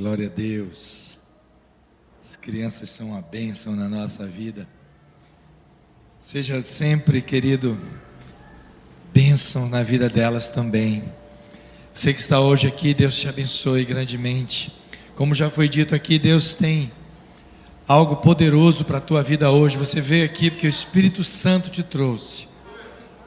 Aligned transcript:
Glória 0.00 0.28
a 0.28 0.30
Deus. 0.30 1.18
As 2.24 2.34
crianças 2.34 2.88
são 2.88 3.08
uma 3.08 3.20
bênção 3.20 3.76
na 3.76 3.86
nossa 3.86 4.26
vida. 4.26 4.66
Seja 6.18 6.62
sempre, 6.62 7.20
querido, 7.20 7.78
bênção 9.12 9.68
na 9.68 9.82
vida 9.82 10.08
delas 10.08 10.48
também. 10.48 11.04
Você 11.92 12.14
que 12.14 12.20
está 12.22 12.40
hoje 12.40 12.66
aqui, 12.66 12.94
Deus 12.94 13.14
te 13.14 13.28
abençoe 13.28 13.84
grandemente. 13.84 14.74
Como 15.14 15.34
já 15.34 15.50
foi 15.50 15.68
dito 15.68 15.94
aqui, 15.94 16.18
Deus 16.18 16.54
tem 16.54 16.90
algo 17.86 18.16
poderoso 18.16 18.86
para 18.86 18.96
a 18.96 19.02
tua 19.02 19.22
vida 19.22 19.50
hoje. 19.50 19.76
Você 19.76 20.00
veio 20.00 20.24
aqui 20.24 20.50
porque 20.50 20.66
o 20.66 20.70
Espírito 20.70 21.22
Santo 21.22 21.68
te 21.68 21.82
trouxe. 21.82 22.48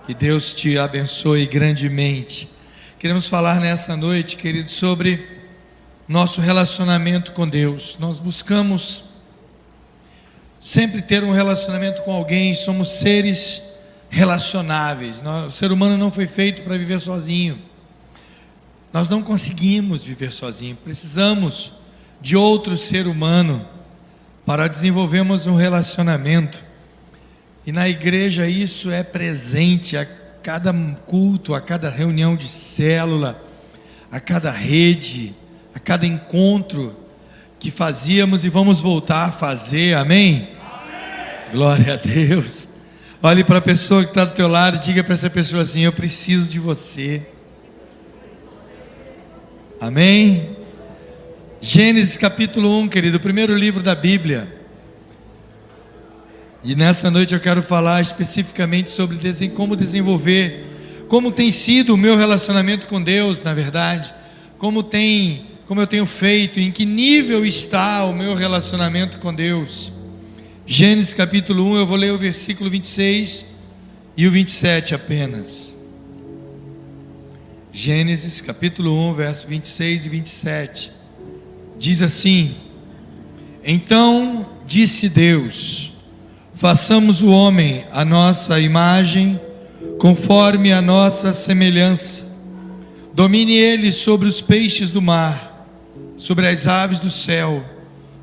Que 0.08 0.16
Deus 0.16 0.55
te 0.55 0.76
abençoe 0.80 1.46
grandemente. 1.46 2.50
Queremos 2.98 3.28
falar 3.28 3.62
nessa 3.62 3.96
noite, 3.96 4.36
querido, 4.36 4.71
sobre 4.71 5.33
nosso 6.08 6.42
relacionamento 6.42 7.32
com 7.32 7.48
Deus. 7.48 7.98
Nós 8.00 8.20
buscamos 8.20 9.05
sempre 10.60 11.02
ter 11.02 11.23
um 11.23 11.32
relacionamento 11.32 12.04
com 12.04 12.12
alguém, 12.12 12.54
somos 12.55 12.90
seres 12.90 13.62
relacionáveis. 14.10 15.24
O 15.48 15.52
ser 15.52 15.72
humano 15.72 15.98
não 15.98 16.12
foi 16.12 16.27
feito 16.27 16.63
para 16.63 16.77
viver 16.77 17.00
sozinho. 17.00 17.60
Nós 18.91 19.10
não 19.10 19.24
conseguimos 19.24 20.04
viver 20.04 20.32
sozinho, 20.32 20.76
precisamos 20.76 21.72
de 22.22 22.38
outro 22.38 22.77
ser 22.77 23.08
humano 23.08 23.68
para 24.46 24.68
desenvolvermos 24.68 25.48
um 25.48 25.55
relacionamento. 25.55 26.63
E 27.66 27.72
na 27.72 27.90
igreja 27.90 28.48
isso 28.48 28.91
é 28.91 29.02
presente 29.02 29.98
a 29.98 30.05
cada 30.05 30.74
culto, 31.05 31.55
a 31.55 31.62
cada 31.62 31.90
reunião 31.90 32.35
de 32.35 32.48
célula, 32.49 33.41
a 34.12 34.20
cada 34.20 34.52
rede, 34.52 35.34
cada 35.84 36.05
encontro 36.05 36.96
que 37.60 37.72
fazíamos 37.72 38.44
e 38.46 38.50
vamos 38.50 38.82
voltar 38.82 39.26
a 39.26 39.32
fazer, 39.32 39.96
amém? 39.96 40.49
amém. 40.60 41.52
Glória 41.52 41.94
a 41.94 41.98
Deus. 41.98 42.68
Olhe 43.21 43.44
para 43.44 43.60
a 43.60 43.62
pessoa 43.62 44.04
que 44.04 44.10
está 44.10 44.26
do 44.26 44.34
teu 44.34 44.48
lado 44.48 44.77
e 44.77 44.80
diga 44.80 45.04
para 45.04 45.13
essa 45.13 45.30
pessoa 45.30 45.62
assim: 45.62 45.82
Eu 45.82 45.94
preciso 45.94 46.49
de 46.49 46.60
você. 46.60 47.22
Amém? 49.80 50.57
Gênesis 51.62 52.18
capítulo 52.18 52.79
1, 52.82 52.90
querido, 52.90 53.18
o 53.18 53.22
primeiro 53.22 53.55
livro 53.55 53.82
da 53.82 53.96
Bíblia. 53.96 54.62
E 56.63 56.76
nessa 56.76 57.10
noite 57.12 57.34
eu 57.34 57.40
quero 57.40 57.62
falar 57.62 58.02
especificamente 58.02 58.91
sobre 58.91 59.18
como 59.54 59.76
desenvolver, 59.76 61.05
como 61.07 61.32
tem 61.32 61.52
sido 61.52 61.94
o 61.94 61.98
meu 61.98 62.18
relacionamento 62.18 62.88
com 62.88 63.02
Deus, 63.02 63.44
na 63.44 63.54
verdade, 63.54 64.13
como 64.57 64.84
tem 64.84 65.53
como 65.66 65.80
eu 65.80 65.88
tenho 65.88 66.06
feito, 66.06 66.59
em 66.59 66.72
que 66.72 66.86
nível 66.86 67.46
está 67.46 68.06
o 68.06 68.14
meu 68.14 68.36
relacionamento 68.36 69.18
com 69.19 69.34
Deus. 69.34 69.92
Gênesis 70.66 71.14
capítulo 71.14 71.66
1, 71.72 71.78
eu 71.78 71.88
vou 71.88 71.97
ler 71.97 72.12
o 72.12 72.18
versículo 72.18 72.69
26 72.69 73.46
e 74.18 74.28
o 74.28 74.31
27 74.31 74.94
apenas. 74.94 75.74
Gênesis 77.72 78.41
capítulo 78.41 78.94
1, 79.09 79.14
verso 79.14 79.47
26 79.47 80.06
e 80.06 80.09
27. 80.09 80.91
Diz 81.80 82.02
assim: 82.02 82.56
Então 83.64 84.50
disse 84.66 85.08
Deus: 85.08 85.94
Façamos 86.53 87.22
o 87.22 87.30
homem 87.30 87.86
a 87.91 88.03
nossa 88.03 88.59
imagem, 88.59 89.40
conforme 89.97 90.74
a 90.74 90.81
nossa 90.81 91.31
semelhança. 91.34 92.31
Domine 93.14 93.53
ele 93.53 93.91
sobre 93.91 94.28
os 94.28 94.41
peixes 94.41 94.91
do 94.91 95.02
mar 95.02 95.53
sobre 96.24 96.47
as 96.47 96.68
aves 96.68 97.00
do 97.00 97.09
céu, 97.09 97.62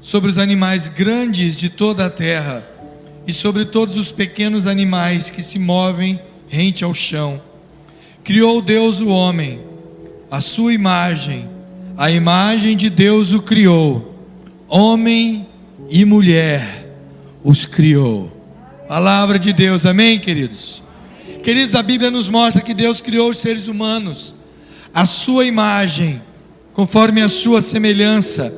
sobre 0.00 0.30
os 0.30 0.38
animais 0.38 0.88
grandes 0.88 1.54
de 1.54 1.68
toda 1.68 2.06
a 2.06 2.08
terra 2.08 2.64
e 3.26 3.32
sobre 3.32 3.66
todos 3.66 3.98
os 3.98 4.10
pequenos 4.10 4.66
animais 4.66 5.28
que 5.28 5.42
se 5.42 5.58
movem 5.58 6.18
rente 6.48 6.82
ao 6.82 6.94
chão. 6.94 7.42
Criou 8.24 8.62
Deus 8.62 9.00
o 9.00 9.08
homem, 9.08 9.60
a 10.30 10.40
sua 10.40 10.72
imagem, 10.72 11.46
a 11.94 12.10
imagem 12.10 12.74
de 12.74 12.88
Deus 12.88 13.34
o 13.34 13.42
criou, 13.42 14.18
homem 14.66 15.46
e 15.90 16.02
mulher 16.06 16.90
os 17.44 17.66
criou. 17.66 18.32
Palavra 18.88 19.38
de 19.38 19.52
Deus, 19.52 19.84
amém, 19.84 20.18
queridos? 20.18 20.82
Queridos, 21.42 21.74
a 21.74 21.82
Bíblia 21.82 22.10
nos 22.10 22.30
mostra 22.30 22.62
que 22.62 22.72
Deus 22.72 23.02
criou 23.02 23.28
os 23.28 23.36
seres 23.36 23.68
humanos, 23.68 24.34
a 24.94 25.04
sua 25.04 25.44
imagem 25.44 26.22
conforme 26.72 27.20
a 27.20 27.28
sua 27.28 27.60
semelhança. 27.60 28.52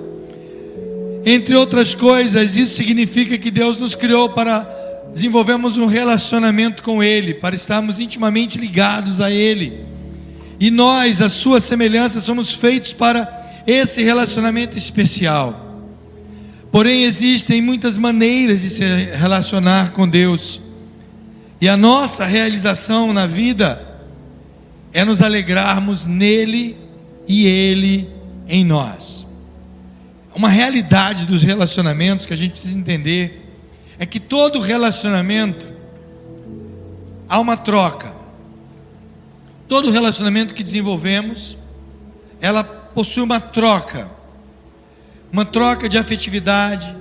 Entre 1.24 1.54
outras 1.54 1.94
coisas, 1.94 2.56
isso 2.56 2.74
significa 2.74 3.38
que 3.38 3.50
Deus 3.50 3.78
nos 3.78 3.94
criou 3.94 4.30
para 4.30 4.68
desenvolvermos 5.12 5.78
um 5.78 5.86
relacionamento 5.86 6.82
com 6.82 7.02
Ele, 7.02 7.34
para 7.34 7.54
estarmos 7.54 8.00
intimamente 8.00 8.58
ligados 8.58 9.20
a 9.20 9.30
Ele. 9.30 9.84
E 10.58 10.70
nós, 10.70 11.20
a 11.20 11.28
sua 11.28 11.60
semelhança, 11.60 12.20
somos 12.20 12.54
feitos 12.54 12.92
para 12.92 13.62
esse 13.66 14.02
relacionamento 14.02 14.76
especial. 14.76 15.62
Porém, 16.70 17.04
existem 17.04 17.60
muitas 17.60 17.98
maneiras 17.98 18.62
de 18.62 18.70
se 18.70 18.84
relacionar 18.84 19.92
com 19.92 20.08
Deus. 20.08 20.60
E 21.60 21.68
a 21.68 21.76
nossa 21.76 22.24
realização 22.24 23.12
na 23.12 23.26
vida 23.26 23.80
é 24.92 25.04
nos 25.04 25.20
alegrarmos 25.20 26.06
nele 26.06 26.76
e 27.26 27.46
Ele 27.46 28.10
em 28.48 28.64
nós. 28.64 29.26
Uma 30.34 30.48
realidade 30.48 31.26
dos 31.26 31.42
relacionamentos 31.42 32.24
que 32.24 32.32
a 32.32 32.36
gente 32.36 32.52
precisa 32.52 32.78
entender 32.78 33.54
é 33.98 34.06
que 34.06 34.18
todo 34.18 34.60
relacionamento 34.60 35.68
há 37.28 37.38
uma 37.38 37.56
troca. 37.56 38.12
Todo 39.68 39.90
relacionamento 39.90 40.54
que 40.54 40.62
desenvolvemos, 40.62 41.56
ela 42.40 42.64
possui 42.64 43.22
uma 43.22 43.40
troca. 43.40 44.10
Uma 45.30 45.44
troca 45.44 45.88
de 45.88 45.96
afetividade, 45.96 46.94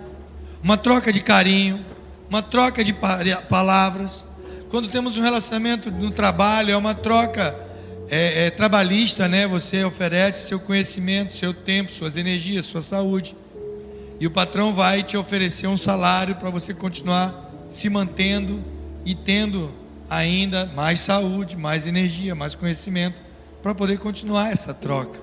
uma 0.64 0.78
troca 0.78 1.12
de 1.12 1.22
carinho, 1.22 1.86
uma 2.30 2.42
troca 2.42 2.84
de 2.84 2.94
palavras. 3.50 4.26
Quando 4.70 4.88
temos 4.88 5.18
um 5.18 5.22
relacionamento 5.22 5.92
no 5.92 6.12
trabalho, 6.12 6.72
é 6.72 6.78
uma 6.78 6.94
troca 6.94 7.71
é, 8.14 8.48
é, 8.48 8.50
trabalhista, 8.50 9.30
né? 9.30 9.48
Você 9.48 9.86
oferece 9.86 10.50
seu 10.50 10.60
conhecimento, 10.60 11.34
seu 11.34 11.54
tempo, 11.54 11.90
suas 11.90 12.18
energias, 12.18 12.66
sua 12.66 12.82
saúde. 12.82 13.34
E 14.20 14.28
o 14.28 14.32
patrão 14.32 14.74
vai 14.74 15.02
te 15.02 15.16
oferecer 15.16 15.68
um 15.68 15.78
salário 15.78 16.36
para 16.36 16.50
você 16.50 16.74
continuar 16.74 17.50
se 17.70 17.90
mantendo 17.90 18.62
e 19.06 19.16
tendo 19.16 19.74
ainda 20.10 20.66
mais 20.76 21.00
saúde, 21.00 21.56
mais 21.56 21.86
energia, 21.86 22.36
mais 22.36 22.54
conhecimento 22.54 23.22
para 23.64 23.74
poder 23.74 23.98
continuar 23.98 24.52
essa 24.52 24.74
troca. 24.74 25.18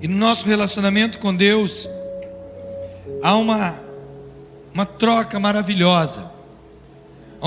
E 0.00 0.08
no 0.08 0.16
nosso 0.16 0.46
relacionamento 0.46 1.18
com 1.18 1.34
Deus 1.34 1.86
há 3.22 3.36
uma 3.36 3.78
uma 4.72 4.86
troca 4.86 5.38
maravilhosa 5.38 6.33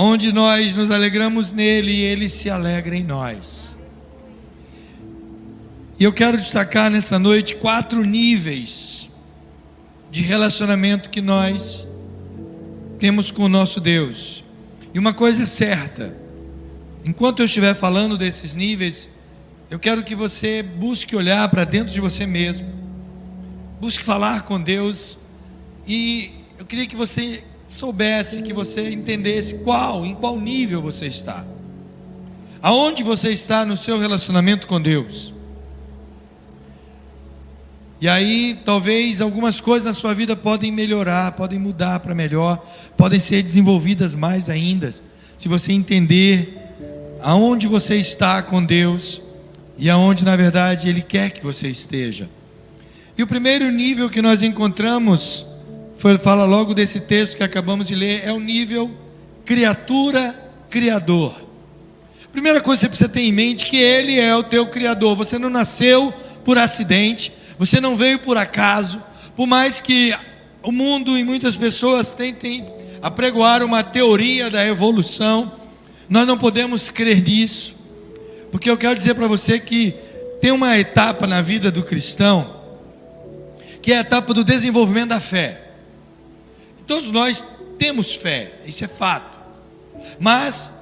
onde 0.00 0.30
nós 0.30 0.76
nos 0.76 0.92
alegramos 0.92 1.50
nele 1.50 1.90
e 1.90 2.02
ele 2.02 2.28
se 2.28 2.48
alegra 2.48 2.94
em 2.94 3.02
nós. 3.02 3.74
E 5.98 6.04
eu 6.04 6.12
quero 6.12 6.38
destacar 6.38 6.88
nessa 6.88 7.18
noite 7.18 7.56
quatro 7.56 8.04
níveis 8.04 9.10
de 10.08 10.20
relacionamento 10.20 11.10
que 11.10 11.20
nós 11.20 11.84
temos 13.00 13.32
com 13.32 13.42
o 13.42 13.48
nosso 13.48 13.80
Deus. 13.80 14.44
E 14.94 15.00
uma 15.00 15.12
coisa 15.12 15.42
é 15.42 15.46
certa: 15.46 16.16
enquanto 17.04 17.40
eu 17.40 17.46
estiver 17.46 17.74
falando 17.74 18.16
desses 18.16 18.54
níveis, 18.54 19.08
eu 19.68 19.80
quero 19.80 20.04
que 20.04 20.14
você 20.14 20.62
busque 20.62 21.16
olhar 21.16 21.48
para 21.48 21.64
dentro 21.64 21.92
de 21.92 22.00
você 22.00 22.24
mesmo, 22.24 22.68
busque 23.80 24.04
falar 24.04 24.42
com 24.42 24.60
Deus, 24.60 25.18
e 25.88 26.30
eu 26.56 26.64
queria 26.64 26.86
que 26.86 26.94
você 26.94 27.42
soubesse, 27.68 28.42
que 28.42 28.52
você 28.52 28.90
entendesse 28.90 29.56
qual, 29.56 30.04
em 30.04 30.14
qual 30.14 30.40
nível 30.40 30.80
você 30.80 31.06
está. 31.06 31.44
Aonde 32.60 33.04
você 33.04 33.30
está 33.30 33.64
no 33.64 33.76
seu 33.76 34.00
relacionamento 34.00 34.66
com 34.66 34.80
Deus. 34.80 35.32
E 38.00 38.08
aí, 38.08 38.58
talvez 38.64 39.20
algumas 39.20 39.60
coisas 39.60 39.84
na 39.84 39.92
sua 39.92 40.14
vida 40.14 40.34
podem 40.34 40.72
melhorar, 40.72 41.32
podem 41.32 41.58
mudar 41.58 42.00
para 42.00 42.14
melhor, 42.14 42.64
podem 42.96 43.20
ser 43.20 43.42
desenvolvidas 43.42 44.14
mais 44.14 44.48
ainda, 44.48 44.94
se 45.36 45.48
você 45.48 45.72
entender 45.72 46.56
aonde 47.20 47.66
você 47.66 47.96
está 47.96 48.40
com 48.42 48.64
Deus 48.64 49.20
e 49.76 49.90
aonde 49.90 50.24
na 50.24 50.36
verdade 50.36 50.88
Ele 50.88 51.02
quer 51.02 51.30
que 51.30 51.42
você 51.42 51.68
esteja. 51.68 52.28
E 53.16 53.22
o 53.22 53.26
primeiro 53.26 53.68
nível 53.70 54.08
que 54.08 54.22
nós 54.22 54.42
encontramos 54.44 55.44
fala 55.98 56.44
logo 56.44 56.74
desse 56.74 57.00
texto 57.00 57.36
que 57.36 57.42
acabamos 57.42 57.88
de 57.88 57.94
ler, 57.94 58.22
é 58.24 58.32
o 58.32 58.38
nível 58.38 58.90
criatura-criador. 59.44 61.34
Primeira 62.30 62.60
coisa 62.60 62.80
que 62.80 62.84
você 62.84 62.88
precisa 62.88 63.08
ter 63.08 63.22
em 63.22 63.32
mente 63.32 63.66
que 63.66 63.76
Ele 63.76 64.20
é 64.20 64.36
o 64.36 64.42
teu 64.42 64.66
Criador. 64.66 65.16
Você 65.16 65.38
não 65.38 65.50
nasceu 65.50 66.12
por 66.44 66.56
acidente, 66.56 67.32
você 67.58 67.80
não 67.80 67.96
veio 67.96 68.18
por 68.20 68.36
acaso, 68.36 69.02
por 69.34 69.46
mais 69.46 69.80
que 69.80 70.14
o 70.62 70.70
mundo 70.70 71.18
e 71.18 71.24
muitas 71.24 71.56
pessoas 71.56 72.12
tentem 72.12 72.64
apregoar 73.02 73.62
uma 73.62 73.82
teoria 73.82 74.50
da 74.50 74.64
evolução, 74.64 75.52
nós 76.08 76.26
não 76.26 76.38
podemos 76.38 76.90
crer 76.90 77.22
nisso, 77.22 77.74
porque 78.52 78.70
eu 78.70 78.76
quero 78.76 78.94
dizer 78.94 79.14
para 79.14 79.26
você 79.26 79.58
que 79.58 79.94
tem 80.40 80.52
uma 80.52 80.78
etapa 80.78 81.26
na 81.26 81.42
vida 81.42 81.70
do 81.70 81.82
cristão, 81.82 82.56
que 83.82 83.92
é 83.92 83.98
a 83.98 84.00
etapa 84.00 84.32
do 84.32 84.44
desenvolvimento 84.44 85.08
da 85.08 85.20
fé. 85.20 85.67
Todos 86.88 87.12
nós 87.12 87.44
temos 87.78 88.14
fé, 88.14 88.50
isso 88.66 88.82
é 88.84 88.88
fato, 88.88 89.38
mas 90.18 90.72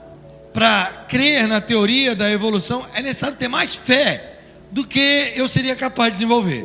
para 0.55 1.05
crer 1.08 1.47
na 1.47 1.61
teoria 1.61 2.14
da 2.14 2.31
evolução 2.31 2.87
é 2.94 3.03
necessário 3.03 3.37
ter 3.37 3.49
mais 3.49 3.75
fé 3.75 4.38
do 4.70 4.87
que 4.87 5.32
eu 5.35 5.47
seria 5.49 5.76
capaz 5.76 6.12
de 6.12 6.19
desenvolver. 6.19 6.64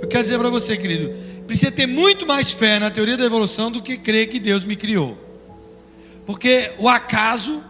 Eu 0.00 0.08
quero 0.08 0.24
dizer 0.24 0.38
para 0.38 0.48
você, 0.48 0.76
querido, 0.76 1.14
precisa 1.46 1.70
ter 1.70 1.86
muito 1.86 2.26
mais 2.26 2.50
fé 2.50 2.78
na 2.78 2.90
teoria 2.90 3.16
da 3.16 3.24
evolução 3.24 3.70
do 3.70 3.82
que 3.82 3.96
crer 3.98 4.28
que 4.28 4.40
Deus 4.40 4.64
me 4.64 4.74
criou. 4.74 5.16
Porque 6.24 6.72
o 6.78 6.88
acaso 6.88 7.62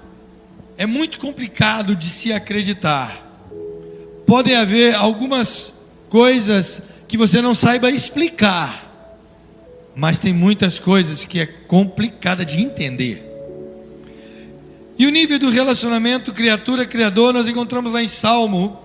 é 0.79 0.87
muito 0.87 1.19
complicado 1.19 1.97
de 1.97 2.07
se 2.07 2.33
acreditar. 2.33 3.27
Podem 4.25 4.55
haver 4.55 4.95
algumas 4.95 5.75
coisas 6.09 6.81
que 7.09 7.17
você 7.17 7.43
não 7.43 7.55
saiba 7.55 7.91
explicar, 7.91 8.90
mas 10.01 10.19
tem 10.19 10.33
muitas 10.33 10.79
coisas 10.79 11.27
que 11.27 11.39
é 11.39 11.45
complicada 11.45 12.43
de 12.43 12.59
entender. 12.59 13.23
E 14.99 15.07
o 15.07 15.11
nível 15.11 15.39
do 15.39 15.51
relacionamento 15.51 16.33
criatura-criador 16.33 17.35
nós 17.35 17.47
encontramos 17.47 17.93
lá 17.93 18.03
em 18.03 18.09
Salmo 18.09 18.79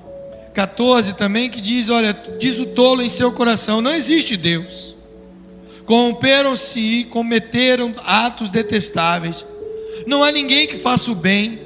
14 0.54 1.14
também, 1.14 1.50
que 1.50 1.62
diz: 1.62 1.88
Olha, 1.88 2.12
diz 2.38 2.60
o 2.60 2.66
tolo 2.66 3.02
em 3.02 3.08
seu 3.08 3.32
coração: 3.32 3.80
Não 3.80 3.94
existe 3.94 4.36
Deus. 4.36 4.94
Corromperam-se 5.86 6.80
e 6.82 7.06
cometeram 7.06 7.96
atos 8.04 8.50
detestáveis. 8.50 9.46
Não 10.06 10.22
há 10.22 10.34
ninguém 10.34 10.68
que 10.68 10.76
faça 10.76 11.10
o 11.10 11.16
bem. 11.16 11.62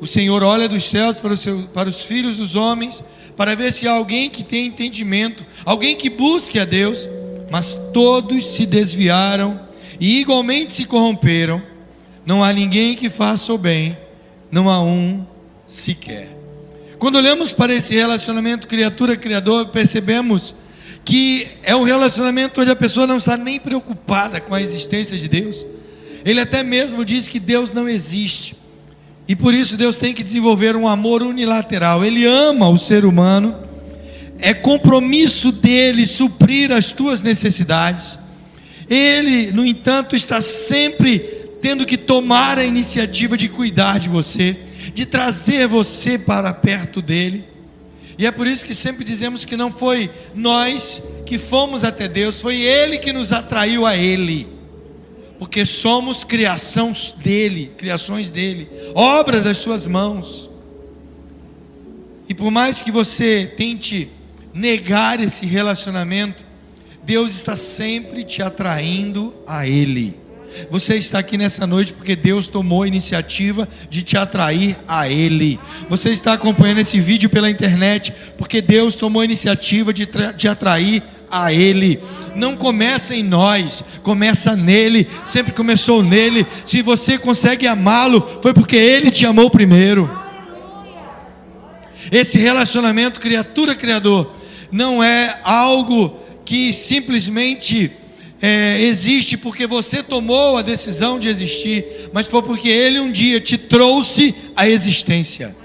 O 0.00 0.06
Senhor 0.06 0.42
olha 0.42 0.66
dos 0.66 0.84
céus 0.84 1.18
para, 1.18 1.36
seu, 1.36 1.64
para 1.74 1.90
os 1.90 2.00
filhos 2.00 2.38
dos 2.38 2.54
homens, 2.54 3.04
para 3.36 3.54
ver 3.54 3.70
se 3.70 3.86
há 3.86 3.92
alguém 3.92 4.30
que 4.30 4.42
tem 4.42 4.64
entendimento, 4.64 5.44
alguém 5.62 5.94
que 5.94 6.08
busque 6.08 6.58
a 6.58 6.64
Deus. 6.64 7.06
Mas 7.50 7.78
todos 7.92 8.46
se 8.46 8.66
desviaram 8.66 9.60
e 10.00 10.20
igualmente 10.20 10.72
se 10.72 10.84
corromperam. 10.84 11.62
Não 12.24 12.44
há 12.44 12.52
ninguém 12.52 12.94
que 12.94 13.08
faça 13.08 13.52
o 13.52 13.58
bem, 13.58 13.96
não 14.50 14.68
há 14.68 14.82
um 14.82 15.24
sequer. 15.66 16.36
Quando 16.98 17.16
olhamos 17.16 17.52
para 17.52 17.74
esse 17.74 17.94
relacionamento 17.94 18.66
criatura-criador, 18.66 19.68
percebemos 19.68 20.54
que 21.04 21.46
é 21.62 21.74
um 21.74 21.84
relacionamento 21.84 22.60
onde 22.60 22.70
a 22.70 22.76
pessoa 22.76 23.06
não 23.06 23.16
está 23.16 23.36
nem 23.36 23.58
preocupada 23.58 24.40
com 24.40 24.54
a 24.54 24.60
existência 24.60 25.16
de 25.16 25.28
Deus. 25.28 25.64
Ele 26.24 26.40
até 26.40 26.62
mesmo 26.62 27.04
diz 27.04 27.28
que 27.28 27.38
Deus 27.38 27.72
não 27.72 27.88
existe. 27.88 28.56
E 29.26 29.36
por 29.36 29.54
isso 29.54 29.76
Deus 29.76 29.96
tem 29.96 30.12
que 30.12 30.22
desenvolver 30.22 30.74
um 30.74 30.88
amor 30.88 31.22
unilateral. 31.22 32.04
Ele 32.04 32.26
ama 32.26 32.68
o 32.68 32.78
ser 32.78 33.04
humano. 33.04 33.54
É 34.38 34.54
compromisso 34.54 35.50
dele 35.50 36.06
suprir 36.06 36.72
as 36.72 36.92
tuas 36.92 37.22
necessidades. 37.22 38.18
Ele, 38.88 39.50
no 39.52 39.66
entanto, 39.66 40.14
está 40.14 40.40
sempre 40.40 41.18
tendo 41.60 41.84
que 41.84 41.96
tomar 41.96 42.58
a 42.58 42.64
iniciativa 42.64 43.36
de 43.36 43.48
cuidar 43.48 43.98
de 43.98 44.08
você 44.08 44.56
de 44.92 45.06
trazer 45.06 45.66
você 45.66 46.18
para 46.18 46.52
perto 46.52 47.02
dele. 47.02 47.44
E 48.16 48.26
é 48.26 48.30
por 48.30 48.46
isso 48.46 48.64
que 48.64 48.74
sempre 48.74 49.04
dizemos 49.04 49.44
que 49.44 49.56
não 49.56 49.70
foi 49.70 50.10
nós 50.34 51.02
que 51.24 51.38
fomos 51.38 51.84
até 51.84 52.08
Deus, 52.08 52.40
foi 52.40 52.60
Ele 52.60 52.98
que 52.98 53.12
nos 53.12 53.32
atraiu 53.32 53.86
a 53.86 53.96
Ele. 53.96 54.48
Porque 55.38 55.64
somos 55.64 56.24
criações 56.24 57.12
dele, 57.12 57.70
criações 57.76 58.28
dele, 58.28 58.68
obras 58.94 59.44
das 59.44 59.58
suas 59.58 59.86
mãos. 59.86 60.50
E 62.28 62.34
por 62.34 62.50
mais 62.50 62.82
que 62.82 62.90
você 62.90 63.46
tente 63.56 64.10
negar 64.58 65.22
esse 65.22 65.46
relacionamento, 65.46 66.44
Deus 67.04 67.32
está 67.32 67.56
sempre 67.56 68.24
te 68.24 68.42
atraindo 68.42 69.32
a 69.46 69.66
Ele. 69.66 70.16
Você 70.70 70.96
está 70.96 71.20
aqui 71.20 71.38
nessa 71.38 71.66
noite 71.66 71.92
porque 71.92 72.16
Deus 72.16 72.48
tomou 72.48 72.82
a 72.82 72.88
iniciativa 72.88 73.68
de 73.88 74.02
te 74.02 74.16
atrair 74.16 74.76
a 74.88 75.08
Ele. 75.08 75.60
Você 75.88 76.10
está 76.10 76.32
acompanhando 76.32 76.78
esse 76.80 76.98
vídeo 76.98 77.30
pela 77.30 77.48
internet 77.48 78.12
porque 78.36 78.60
Deus 78.60 78.96
tomou 78.96 79.22
a 79.22 79.24
iniciativa 79.24 79.92
de 79.92 80.06
te 80.36 80.48
atrair 80.48 81.02
a 81.30 81.52
Ele. 81.52 82.00
Não 82.34 82.56
começa 82.56 83.14
em 83.14 83.22
nós, 83.22 83.84
começa 84.02 84.56
nele. 84.56 85.06
Sempre 85.22 85.52
começou 85.52 86.02
nele. 86.02 86.46
Se 86.66 86.82
você 86.82 87.16
consegue 87.16 87.66
amá-lo, 87.66 88.40
foi 88.42 88.52
porque 88.52 88.76
Ele 88.76 89.10
te 89.10 89.24
amou 89.24 89.48
primeiro. 89.48 90.10
Esse 92.10 92.38
relacionamento 92.38 93.20
criatura-criador 93.20 94.38
não 94.70 95.02
é 95.02 95.40
algo 95.42 96.18
que 96.44 96.72
simplesmente 96.72 97.92
é, 98.40 98.80
existe 98.80 99.36
porque 99.36 99.66
você 99.66 100.02
tomou 100.02 100.56
a 100.56 100.62
decisão 100.62 101.18
de 101.18 101.28
existir, 101.28 102.10
mas 102.12 102.26
foi 102.26 102.42
porque 102.42 102.68
Ele 102.68 103.00
um 103.00 103.10
dia 103.10 103.40
te 103.40 103.58
trouxe 103.58 104.34
à 104.54 104.68
existência. 104.68 105.56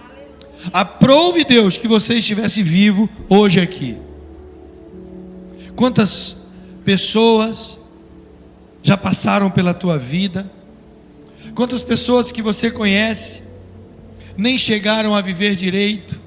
Aprove 0.72 1.44
Deus 1.44 1.78
que 1.78 1.88
você 1.88 2.16
estivesse 2.16 2.64
vivo 2.64 3.10
hoje 3.30 3.60
aqui. 3.60 3.98
Quantas 5.76 6.38
pessoas 6.86 7.80
já 8.82 8.96
passaram 8.96 9.50
pela 9.50 9.74
tua 9.74 9.98
vida? 9.98 10.50
Quantas 11.54 11.84
pessoas 11.84 12.32
que 12.32 12.42
você 12.42 12.72
conhece 12.72 13.42
nem 14.36 14.58
chegaram 14.58 15.16
a 15.16 15.22
viver 15.22 15.56
direito 15.56 16.20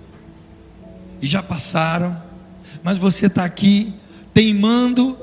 e 1.20 1.26
já 1.26 1.42
passaram, 1.42 2.20
mas 2.86 2.98
você 2.98 3.26
está 3.26 3.44
aqui 3.44 3.92
teimando 4.32 5.18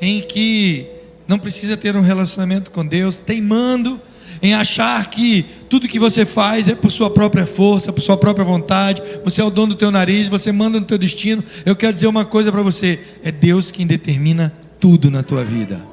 em 0.00 0.20
que 0.20 0.86
não 1.26 1.40
precisa 1.40 1.76
ter 1.76 1.96
um 1.96 2.00
relacionamento 2.00 2.70
com 2.70 2.86
Deus, 2.86 3.18
teimando 3.18 4.00
em 4.40 4.54
achar 4.54 5.04
que 5.10 5.44
tudo 5.68 5.88
que 5.88 5.98
você 5.98 6.24
faz 6.24 6.68
é 6.68 6.74
por 6.76 6.92
sua 6.92 7.10
própria 7.10 7.46
força, 7.46 7.92
por 7.92 8.00
sua 8.00 8.16
própria 8.16 8.44
vontade, 8.44 9.02
você 9.24 9.40
é 9.40 9.44
o 9.44 9.50
dono 9.50 9.74
do 9.74 9.76
teu 9.76 9.90
nariz, 9.90 10.28
você 10.28 10.52
manda 10.52 10.78
no 10.78 10.86
teu 10.86 10.96
destino. 10.96 11.42
Eu 11.66 11.74
quero 11.74 11.92
dizer 11.92 12.06
uma 12.06 12.24
coisa 12.24 12.52
para 12.52 12.62
você: 12.62 13.00
é 13.24 13.32
Deus 13.32 13.72
quem 13.72 13.88
determina 13.88 14.54
tudo 14.78 15.10
na 15.10 15.24
tua 15.24 15.42
vida. 15.42 15.84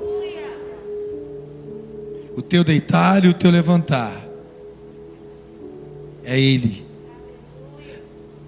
O 2.37 2.43
teu 2.43 2.63
deitar 2.63 3.25
e 3.25 3.27
o 3.27 3.33
teu 3.33 3.49
levantar 3.49 4.23
é 6.23 6.39
Ele. 6.39 6.90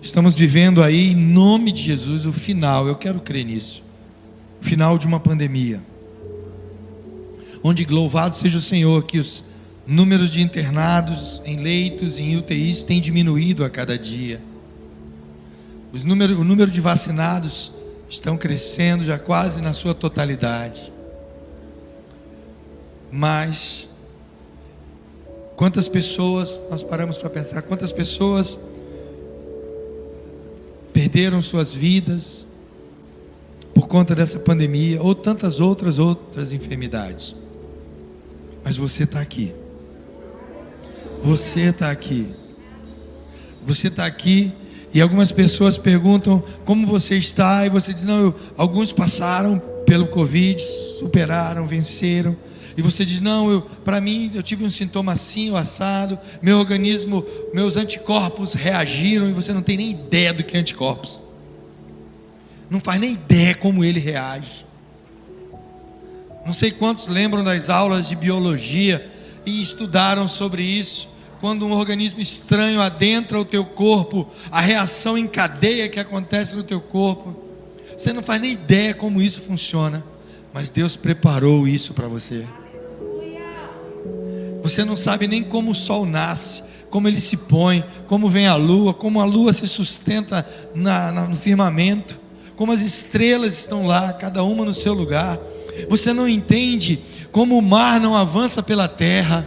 Estamos 0.04 0.36
vivendo 0.36 0.84
aí, 0.84 1.12
em 1.12 1.16
nome 1.16 1.72
de 1.72 1.82
Jesus, 1.82 2.26
o 2.26 2.34
final. 2.34 2.86
Eu 2.90 2.96
quero 2.96 3.22
crer 3.22 3.46
nisso 3.46 3.82
final 4.60 4.98
de 4.98 5.08
uma 5.08 5.18
pandemia. 5.18 5.82
Onde 7.64 7.86
louvado 7.86 8.36
seja 8.36 8.58
o 8.58 8.62
Senhor 8.62 9.06
que 9.06 9.18
os 9.18 9.46
números 9.88 10.30
de 10.30 10.42
internados 10.42 11.42
em 11.46 11.58
leitos, 11.58 12.20
em 12.20 12.36
UTIs, 12.36 12.84
têm 12.84 13.00
diminuído 13.00 13.64
a 13.64 13.70
cada 13.70 13.98
dia. 13.98 14.42
Os 15.94 16.04
número, 16.04 16.38
o 16.38 16.44
número 16.44 16.70
de 16.70 16.82
vacinados 16.82 17.72
estão 18.10 18.36
crescendo 18.36 19.06
já 19.06 19.18
quase 19.18 19.62
na 19.62 19.72
sua 19.72 19.94
totalidade. 19.94 20.92
Mas, 23.10 23.90
quantas 25.56 25.88
pessoas, 25.88 26.62
nós 26.70 26.84
paramos 26.84 27.18
para 27.18 27.30
pensar, 27.30 27.62
quantas 27.62 27.94
pessoas 27.94 28.60
perderam 30.94 31.42
suas 31.42 31.74
vidas, 31.74 32.46
por 33.74 33.88
conta 33.88 34.14
dessa 34.14 34.40
pandemia 34.40 35.02
ou 35.02 35.16
tantas 35.16 35.60
outras 35.60 35.98
outras 35.98 36.54
enfermidades. 36.54 37.36
Mas 38.64 38.78
você 38.78 39.04
está 39.04 39.20
aqui. 39.20 39.54
Você 41.24 41.62
está 41.62 41.90
aqui. 41.90 42.32
Você 43.66 43.88
está 43.88 44.06
aqui 44.06 44.54
e 44.94 45.02
algumas 45.02 45.32
pessoas 45.32 45.78
perguntam 45.78 46.44
como 46.64 46.86
você 46.86 47.16
está 47.16 47.66
e 47.66 47.70
você 47.70 47.94
diz 47.94 48.04
não, 48.04 48.20
eu, 48.20 48.36
alguns 48.56 48.94
passaram 48.94 49.60
pelo 49.86 50.08
covid, 50.08 50.62
superaram, 50.62 51.66
venceram. 51.66 52.36
E 52.76 52.82
você 52.82 53.06
diz 53.06 53.22
não, 53.22 53.62
para 53.84 54.02
mim 54.02 54.32
eu 54.34 54.44
tive 54.44 54.64
um 54.64 54.70
sintoma 54.70 55.12
assim, 55.12 55.52
o 55.52 55.56
assado, 55.56 56.18
meu 56.42 56.58
organismo, 56.58 57.26
meus 57.54 57.78
anticorpos 57.78 58.54
reagiram 58.54 59.30
e 59.30 59.34
você 59.34 59.54
não 59.54 59.62
tem 59.62 59.78
nem 59.78 59.92
ideia 59.92 60.34
do 60.34 60.44
que 60.44 60.58
é 60.58 60.60
anticorpos 60.60 61.22
não 62.74 62.80
faz 62.80 63.00
nem 63.00 63.14
ideia 63.14 63.54
como 63.54 63.86
ele 63.86 64.00
reage. 64.00 64.66
Não 66.44 66.54
sei 66.54 66.72
quantos 66.72 67.08
lembram 67.08 67.44
das 67.44 67.70
aulas 67.70 68.10
de 68.10 68.16
biologia 68.16 69.10
e 69.46 69.62
estudaram 69.62 70.28
sobre 70.28 70.64
isso, 70.64 71.08
quando 71.40 71.68
um 71.68 71.72
organismo 71.72 72.20
estranho 72.20 72.82
adentra 72.82 73.40
o 73.40 73.46
teu 73.46 73.64
corpo, 73.64 74.28
a 74.52 74.60
reação 74.60 75.16
em 75.16 75.28
cadeia 75.28 75.88
que 75.88 76.00
acontece 76.00 76.56
no 76.56 76.64
teu 76.64 76.82
corpo. 76.82 77.36
Você 77.96 78.12
não 78.12 78.24
faz 78.24 78.42
nem 78.42 78.54
ideia 78.54 78.94
como 78.96 79.22
isso 79.22 79.42
funciona, 79.42 80.04
mas 80.52 80.72
Deus 80.72 80.96
preparou 80.96 81.68
isso 81.68 81.94
para 81.94 82.08
você. 82.08 82.44
Você 84.64 84.86
não 84.86 84.96
sabe 84.96 85.28
nem 85.28 85.44
como 85.44 85.72
o 85.72 85.76
sol 85.76 86.06
nasce, 86.06 86.64
como 86.90 87.08
ele 87.08 87.20
se 87.20 87.36
põe, 87.36 87.84
como 88.08 88.30
vem 88.30 88.48
a 88.48 88.56
lua, 88.56 88.94
como 88.94 89.20
a 89.20 89.26
lua 89.26 89.52
se 89.52 89.68
sustenta 89.68 90.48
na, 90.74 91.12
na, 91.12 91.28
no 91.28 91.36
firmamento, 91.36 92.18
como 92.56 92.72
as 92.72 92.82
estrelas 92.82 93.58
estão 93.58 93.86
lá, 93.86 94.14
cada 94.14 94.44
uma 94.44 94.64
no 94.64 94.74
seu 94.74 94.94
lugar. 94.94 95.38
Você 95.90 96.14
não 96.14 96.28
entende 96.28 97.00
como 97.32 97.58
o 97.58 97.62
mar 97.62 98.00
não 98.00 98.16
avança 98.16 98.64
pela 98.64 98.88
terra, 98.88 99.46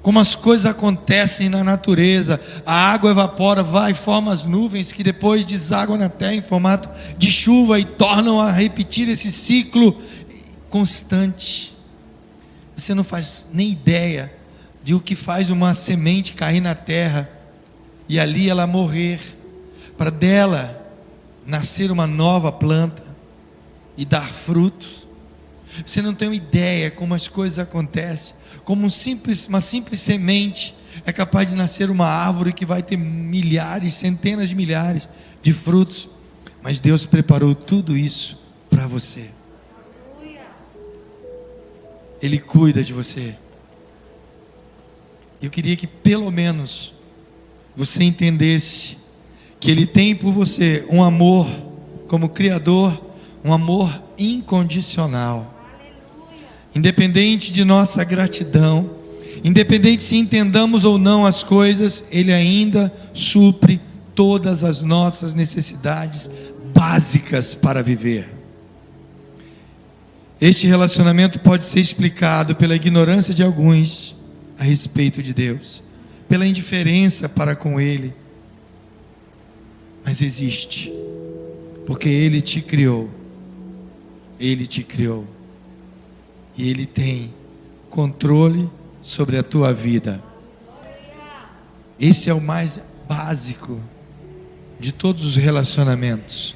como 0.00 0.20
as 0.20 0.34
coisas 0.34 0.66
acontecem 0.66 1.48
na 1.48 1.64
natureza, 1.64 2.40
a 2.64 2.92
água 2.92 3.10
evapora, 3.10 3.62
vai, 3.62 3.94
forma 3.94 4.32
as 4.32 4.44
nuvens 4.44 4.92
que 4.92 5.02
depois 5.02 5.44
desaguam 5.44 5.98
na 5.98 6.08
terra 6.08 6.34
em 6.34 6.42
formato 6.42 6.88
de 7.18 7.30
chuva 7.30 7.80
e 7.80 7.84
tornam 7.84 8.40
a 8.40 8.52
repetir 8.52 9.08
esse 9.08 9.32
ciclo 9.32 10.00
constante. 10.70 11.77
Você 12.78 12.94
não 12.94 13.02
faz 13.02 13.48
nem 13.52 13.72
ideia 13.72 14.32
de 14.84 14.94
o 14.94 15.00
que 15.00 15.16
faz 15.16 15.50
uma 15.50 15.74
semente 15.74 16.32
cair 16.32 16.60
na 16.60 16.76
terra 16.76 17.28
e 18.08 18.20
ali 18.20 18.48
ela 18.48 18.68
morrer, 18.68 19.20
para 19.98 20.10
dela 20.10 20.80
nascer 21.44 21.90
uma 21.90 22.06
nova 22.06 22.52
planta 22.52 23.02
e 23.96 24.04
dar 24.04 24.28
frutos. 24.28 25.08
Você 25.84 26.00
não 26.00 26.14
tem 26.14 26.32
ideia 26.32 26.88
como 26.88 27.14
as 27.14 27.26
coisas 27.26 27.58
acontecem, 27.58 28.36
como 28.64 28.86
um 28.86 28.90
simples, 28.90 29.48
uma 29.48 29.60
simples 29.60 29.98
semente 29.98 30.74
é 31.04 31.12
capaz 31.12 31.50
de 31.50 31.56
nascer 31.56 31.90
uma 31.90 32.06
árvore 32.06 32.52
que 32.52 32.64
vai 32.64 32.82
ter 32.82 32.96
milhares, 32.96 33.94
centenas 33.94 34.48
de 34.48 34.54
milhares 34.54 35.08
de 35.42 35.52
frutos. 35.52 36.08
Mas 36.62 36.78
Deus 36.78 37.04
preparou 37.06 37.56
tudo 37.56 37.96
isso 37.96 38.38
para 38.70 38.86
você. 38.86 39.30
Ele 42.20 42.38
cuida 42.38 42.82
de 42.82 42.92
você. 42.92 43.34
Eu 45.40 45.50
queria 45.50 45.76
que 45.76 45.86
pelo 45.86 46.30
menos 46.30 46.92
você 47.76 48.02
entendesse 48.02 48.96
que 49.60 49.70
Ele 49.70 49.86
tem 49.86 50.14
por 50.14 50.32
você 50.32 50.84
um 50.90 51.02
amor 51.02 51.46
como 52.08 52.28
Criador, 52.28 53.00
um 53.44 53.52
amor 53.52 54.02
incondicional. 54.18 55.54
Independente 56.74 57.52
de 57.52 57.64
nossa 57.64 58.02
gratidão, 58.02 58.90
independente 59.44 60.02
se 60.02 60.16
entendamos 60.16 60.84
ou 60.84 60.98
não 60.98 61.24
as 61.24 61.42
coisas, 61.42 62.04
Ele 62.10 62.32
ainda 62.32 62.92
supre 63.14 63.80
todas 64.14 64.64
as 64.64 64.82
nossas 64.82 65.34
necessidades 65.34 66.28
básicas 66.74 67.54
para 67.54 67.82
viver. 67.82 68.37
Este 70.40 70.66
relacionamento 70.66 71.40
pode 71.40 71.64
ser 71.64 71.80
explicado 71.80 72.54
pela 72.54 72.76
ignorância 72.76 73.34
de 73.34 73.42
alguns 73.42 74.14
a 74.56 74.62
respeito 74.62 75.20
de 75.22 75.34
Deus, 75.34 75.82
pela 76.28 76.46
indiferença 76.46 77.28
para 77.28 77.56
com 77.56 77.80
Ele. 77.80 78.14
Mas 80.04 80.22
existe, 80.22 80.92
porque 81.86 82.08
Ele 82.08 82.40
te 82.40 82.60
criou, 82.60 83.10
Ele 84.38 84.66
te 84.66 84.84
criou, 84.84 85.26
e 86.56 86.70
Ele 86.70 86.86
tem 86.86 87.34
controle 87.90 88.70
sobre 89.02 89.38
a 89.38 89.42
tua 89.42 89.72
vida. 89.72 90.22
Esse 91.98 92.30
é 92.30 92.34
o 92.34 92.40
mais 92.40 92.80
básico 93.08 93.80
de 94.78 94.92
todos 94.92 95.24
os 95.24 95.34
relacionamentos. 95.34 96.54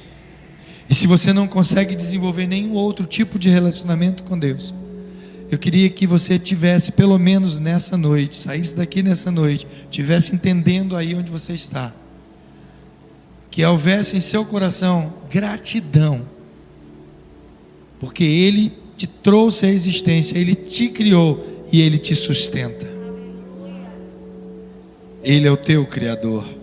E 0.89 0.95
se 0.95 1.07
você 1.07 1.31
não 1.31 1.47
consegue 1.47 1.95
desenvolver 1.95 2.45
nenhum 2.47 2.73
outro 2.73 3.05
tipo 3.05 3.39
de 3.39 3.49
relacionamento 3.49 4.23
com 4.23 4.37
Deus, 4.37 4.73
eu 5.49 5.57
queria 5.57 5.89
que 5.89 6.07
você 6.07 6.39
tivesse, 6.39 6.91
pelo 6.91 7.17
menos 7.19 7.59
nessa 7.59 7.95
noite, 7.95 8.37
saísse 8.37 8.75
daqui 8.75 9.03
nessa 9.03 9.29
noite, 9.29 9.67
tivesse 9.91 10.33
entendendo 10.33 10.95
aí 10.95 11.13
onde 11.13 11.31
você 11.31 11.53
está. 11.53 11.93
Que 13.51 13.63
houvesse 13.63 14.17
em 14.17 14.19
seu 14.19 14.43
coração 14.43 15.13
gratidão, 15.29 16.25
porque 17.99 18.23
Ele 18.23 18.73
te 18.97 19.05
trouxe 19.05 19.67
à 19.67 19.69
existência, 19.69 20.37
Ele 20.37 20.55
te 20.55 20.89
criou 20.89 21.65
e 21.71 21.81
Ele 21.81 21.99
te 21.99 22.15
sustenta. 22.15 22.87
Ele 25.23 25.47
é 25.47 25.51
o 25.51 25.57
teu 25.57 25.85
Criador. 25.85 26.62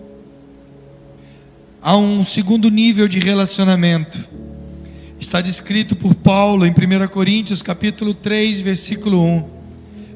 Há 1.83 1.97
um 1.97 2.23
segundo 2.23 2.69
nível 2.69 3.07
de 3.07 3.17
relacionamento 3.17 4.29
está 5.19 5.41
descrito 5.41 5.95
por 5.95 6.13
Paulo 6.13 6.63
em 6.63 6.69
1 6.69 7.07
Coríntios 7.07 7.63
capítulo 7.63 8.13
3, 8.13 8.61
versículo 8.61 9.19
1. 9.19 9.49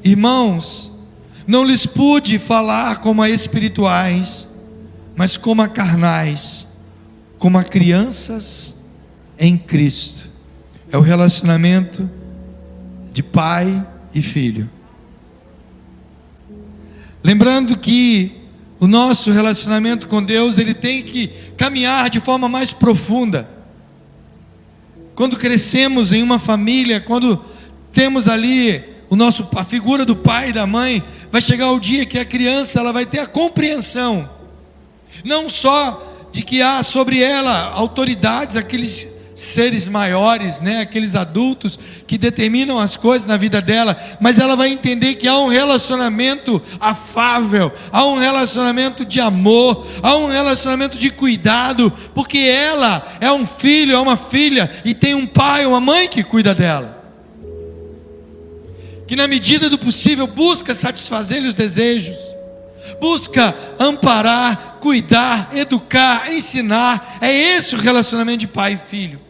Irmãos, 0.04 0.92
não 1.44 1.64
lhes 1.64 1.84
pude 1.84 2.38
falar 2.38 3.00
como 3.00 3.20
a 3.20 3.28
espirituais, 3.28 4.48
mas 5.16 5.36
como 5.36 5.60
a 5.60 5.66
carnais, 5.66 6.64
como 7.36 7.58
a 7.58 7.64
crianças 7.64 8.72
em 9.36 9.58
Cristo. 9.58 10.30
É 10.92 10.96
o 10.96 11.00
relacionamento 11.00 12.08
de 13.12 13.24
pai 13.24 13.84
e 14.14 14.22
filho. 14.22 14.70
Lembrando 17.24 17.76
que 17.76 18.45
o 18.78 18.86
nosso 18.86 19.30
relacionamento 19.30 20.08
com 20.08 20.22
Deus, 20.22 20.58
ele 20.58 20.74
tem 20.74 21.02
que 21.02 21.28
caminhar 21.56 22.10
de 22.10 22.20
forma 22.20 22.48
mais 22.48 22.72
profunda. 22.72 23.48
Quando 25.14 25.38
crescemos 25.38 26.12
em 26.12 26.22
uma 26.22 26.38
família, 26.38 27.00
quando 27.00 27.42
temos 27.92 28.28
ali 28.28 28.84
o 29.08 29.16
nosso, 29.16 29.48
a 29.56 29.64
figura 29.64 30.04
do 30.04 30.14
pai 30.14 30.50
e 30.50 30.52
da 30.52 30.66
mãe, 30.66 31.02
vai 31.32 31.40
chegar 31.40 31.70
o 31.70 31.80
dia 31.80 32.04
que 32.04 32.18
a 32.18 32.24
criança 32.24 32.80
ela 32.80 32.92
vai 32.92 33.06
ter 33.06 33.20
a 33.20 33.26
compreensão, 33.26 34.28
não 35.24 35.48
só 35.48 36.28
de 36.30 36.42
que 36.42 36.60
há 36.60 36.82
sobre 36.82 37.22
ela 37.22 37.70
autoridades, 37.70 38.56
aqueles 38.56 39.08
seres 39.36 39.86
maiores, 39.86 40.62
né, 40.62 40.80
aqueles 40.80 41.14
adultos 41.14 41.78
que 42.06 42.16
determinam 42.16 42.80
as 42.80 42.96
coisas 42.96 43.28
na 43.28 43.36
vida 43.36 43.60
dela, 43.60 43.94
mas 44.18 44.38
ela 44.38 44.56
vai 44.56 44.70
entender 44.70 45.16
que 45.16 45.28
há 45.28 45.38
um 45.38 45.48
relacionamento 45.48 46.60
afável, 46.80 47.70
há 47.92 48.02
um 48.06 48.18
relacionamento 48.18 49.04
de 49.04 49.20
amor, 49.20 49.86
há 50.02 50.16
um 50.16 50.28
relacionamento 50.28 50.96
de 50.96 51.10
cuidado, 51.10 51.92
porque 52.14 52.38
ela 52.38 53.06
é 53.20 53.30
um 53.30 53.44
filho, 53.44 53.94
é 53.94 53.98
uma 53.98 54.16
filha 54.16 54.70
e 54.86 54.94
tem 54.94 55.14
um 55.14 55.26
pai, 55.26 55.66
uma 55.66 55.80
mãe 55.80 56.08
que 56.08 56.24
cuida 56.24 56.54
dela. 56.54 56.96
Que 59.06 59.16
na 59.16 59.28
medida 59.28 59.68
do 59.68 59.78
possível 59.78 60.26
busca 60.26 60.72
satisfazer-lhe 60.72 61.46
os 61.46 61.54
desejos, 61.54 62.16
busca 62.98 63.54
amparar, 63.78 64.78
cuidar, 64.80 65.50
educar, 65.54 66.32
ensinar. 66.32 67.18
É 67.20 67.30
esse 67.30 67.74
o 67.74 67.78
relacionamento 67.78 68.38
de 68.38 68.46
pai 68.46 68.72
e 68.72 68.90
filho 68.90 69.25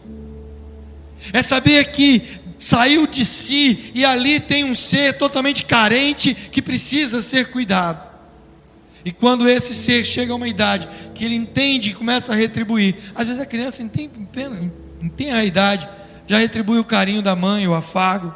é 1.33 1.41
saber 1.41 1.91
que 1.91 2.39
saiu 2.57 3.05
de 3.05 3.23
si 3.25 3.91
e 3.93 4.03
ali 4.03 4.39
tem 4.39 4.63
um 4.63 4.73
ser 4.73 5.13
totalmente 5.17 5.65
carente 5.65 6.33
que 6.33 6.61
precisa 6.61 7.21
ser 7.21 7.47
cuidado. 7.49 8.05
E 9.05 9.11
quando 9.11 9.47
esse 9.47 9.73
ser 9.73 10.05
chega 10.05 10.33
a 10.33 10.35
uma 10.35 10.47
idade 10.47 10.89
que 11.15 11.23
ele 11.23 11.35
entende 11.35 11.91
e 11.91 11.93
começa 11.93 12.33
a 12.33 12.35
retribuir, 12.35 12.97
às 13.15 13.27
vezes 13.27 13.41
a 13.41 13.45
criança 13.45 13.81
entende, 13.81 14.11
entende 15.01 15.31
a 15.31 15.45
idade, 15.45 15.87
já 16.27 16.37
retribui 16.37 16.77
o 16.77 16.83
carinho 16.83 17.21
da 17.21 17.35
mãe, 17.35 17.67
o 17.67 17.73
afago, 17.73 18.35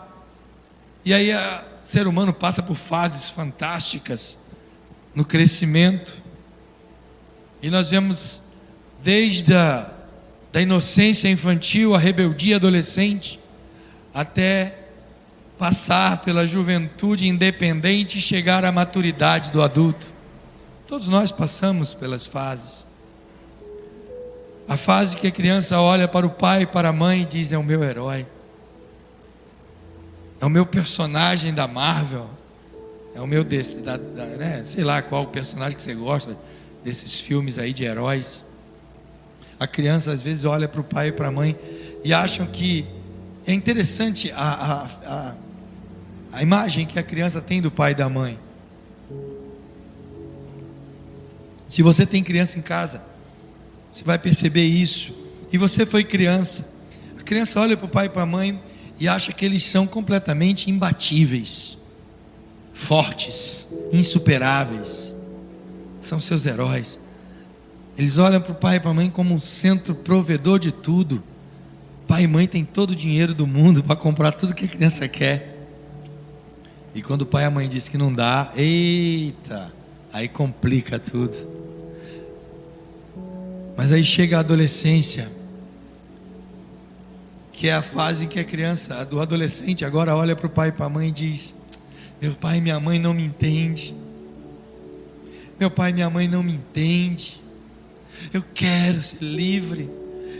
e 1.03 1.13
aí 1.13 1.33
o 1.33 1.62
ser 1.83 2.07
humano 2.07 2.31
passa 2.31 2.63
por 2.63 2.75
fases 2.75 3.29
fantásticas 3.29 4.38
no 5.13 5.25
crescimento, 5.25 6.15
e 7.62 7.69
nós 7.69 7.89
vemos 7.89 8.41
desde 9.03 9.53
a 9.53 9.91
da 10.51 10.62
inocência 10.62 11.29
infantil, 11.29 11.96
a 11.96 11.98
rebeldia 11.98 12.58
adolescente, 12.58 13.39
até 14.13 14.77
passar 15.58 16.22
pela 16.22 16.46
juventude 16.46 17.27
independente 17.27 18.17
e 18.17 18.22
chegar 18.22 18.65
à 18.65 18.72
maturidade 18.72 19.51
do 19.51 19.62
adulto. 19.62 20.08
Todos 20.88 21.08
nós 21.08 21.31
passamos 21.31 21.93
pelas 21.93 22.25
fases. 22.25 22.86
A 24.67 24.75
fase 24.75 25.15
que 25.15 25.27
a 25.27 25.31
criança 25.31 25.79
olha 25.79 26.08
para 26.08 26.25
o 26.25 26.29
pai 26.29 26.63
e 26.63 26.65
para 26.65 26.89
a 26.89 26.93
mãe 26.93 27.22
e 27.22 27.25
diz: 27.25 27.51
É 27.51 27.58
o 27.58 27.63
meu 27.63 27.84
herói, 27.84 28.25
é 30.39 30.46
o 30.46 30.50
meu 30.50 30.65
personagem 30.65 31.53
da 31.53 31.67
Marvel, 31.67 32.29
é 33.13 33.22
o 33.22 33.27
meu 33.27 33.43
desse, 33.43 33.77
da, 33.77 33.98
da, 33.98 34.25
né? 34.25 34.63
sei 34.63 34.84
lá 34.84 35.01
qual 35.01 35.27
personagem 35.27 35.77
que 35.77 35.84
você 35.84 35.93
gosta 35.93 36.36
desses 36.84 37.20
filmes 37.20 37.60
aí 37.60 37.72
de 37.72 37.84
heróis. 37.84 38.43
A 39.61 39.67
criança 39.67 40.11
às 40.11 40.23
vezes 40.23 40.43
olha 40.43 40.67
para 40.67 40.81
o 40.81 40.83
pai 40.83 41.09
e 41.09 41.11
para 41.11 41.27
a 41.27 41.31
mãe 41.31 41.55
e 42.03 42.11
acham 42.11 42.47
que 42.47 42.83
é 43.45 43.53
interessante 43.53 44.31
a, 44.31 44.41
a, 44.41 44.85
a, 45.05 45.35
a 46.31 46.41
imagem 46.41 46.83
que 46.83 46.97
a 46.97 47.03
criança 47.03 47.39
tem 47.39 47.61
do 47.61 47.69
pai 47.69 47.91
e 47.91 47.93
da 47.93 48.09
mãe. 48.09 48.39
Se 51.67 51.83
você 51.83 52.07
tem 52.07 52.23
criança 52.23 52.57
em 52.57 52.63
casa, 52.63 53.03
você 53.91 54.03
vai 54.03 54.17
perceber 54.17 54.63
isso. 54.65 55.13
E 55.53 55.59
você 55.59 55.85
foi 55.85 56.03
criança. 56.03 56.67
A 57.19 57.21
criança 57.21 57.59
olha 57.59 57.77
para 57.77 57.85
o 57.85 57.89
pai 57.89 58.07
e 58.07 58.09
para 58.09 58.23
a 58.23 58.25
mãe 58.25 58.59
e 58.99 59.07
acha 59.07 59.31
que 59.31 59.45
eles 59.45 59.63
são 59.63 59.85
completamente 59.85 60.71
imbatíveis, 60.71 61.77
fortes, 62.73 63.67
insuperáveis. 63.93 65.13
São 65.99 66.19
seus 66.19 66.47
heróis. 66.47 66.97
Eles 67.98 68.17
olham 68.17 68.41
para 68.41 68.51
o 68.51 68.55
pai 68.55 68.77
e 68.77 68.79
para 68.79 68.91
a 68.91 68.93
mãe 68.93 69.10
como 69.10 69.33
um 69.33 69.39
centro 69.39 69.93
provedor 69.93 70.60
de 70.60 70.71
tudo. 70.71 71.24
Pai 72.07 72.24
e 72.24 72.27
mãe 72.27 72.48
têm 72.48 72.63
todo 72.63 72.91
o 72.91 72.95
dinheiro 72.95 73.33
do 73.33 73.45
mundo 73.45 73.83
para 73.83 73.95
comprar 73.95 74.31
tudo 74.31 74.55
que 74.55 74.65
a 74.65 74.67
criança 74.67 75.07
quer. 75.07 75.51
E 76.93 77.01
quando 77.01 77.21
o 77.21 77.25
pai 77.25 77.43
e 77.43 77.45
a 77.45 77.51
mãe 77.51 77.69
diz 77.69 77.88
que 77.88 77.98
não 77.98 78.12
dá, 78.12 78.51
eita, 78.55 79.71
aí 80.12 80.27
complica 80.27 81.00
tudo. 81.00 81.38
Mas 83.77 83.91
aí 83.91 84.03
chega 84.03 84.38
a 84.38 84.39
adolescência, 84.41 85.31
que 87.53 87.69
é 87.69 87.74
a 87.74 87.81
fase 87.81 88.25
em 88.25 88.27
que 88.27 88.39
a 88.39 88.43
criança, 88.43 89.05
do 89.05 89.21
adolescente, 89.21 89.86
agora 89.86 90.15
olha 90.15 90.36
para 90.36 90.48
o 90.48 90.50
pai 90.50 90.69
e 90.69 90.71
para 90.71 90.88
a 90.88 90.89
mãe 90.89 91.10
e 91.10 91.12
diz: 91.12 91.55
Meu 92.21 92.33
pai 92.33 92.57
e 92.57 92.62
minha 92.62 92.79
mãe 92.79 93.00
não 93.00 93.13
me 93.13 93.24
entendem. 93.24 93.95
Meu 95.60 95.71
pai 95.71 95.91
e 95.91 95.93
minha 95.93 96.10
mãe 96.10 96.27
não 96.27 96.43
me 96.43 96.53
entendem. 96.53 97.39
Eu 98.33 98.43
quero 98.53 99.01
ser 99.01 99.21
livre. 99.21 99.89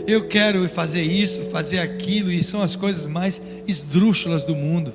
Eu 0.06 0.26
quero 0.26 0.68
fazer 0.68 1.02
isso, 1.02 1.42
fazer 1.50 1.78
aquilo, 1.78 2.30
e 2.30 2.42
são 2.42 2.60
as 2.60 2.74
coisas 2.74 3.06
mais 3.06 3.40
esdrúxulas 3.66 4.44
do 4.44 4.54
mundo. 4.54 4.92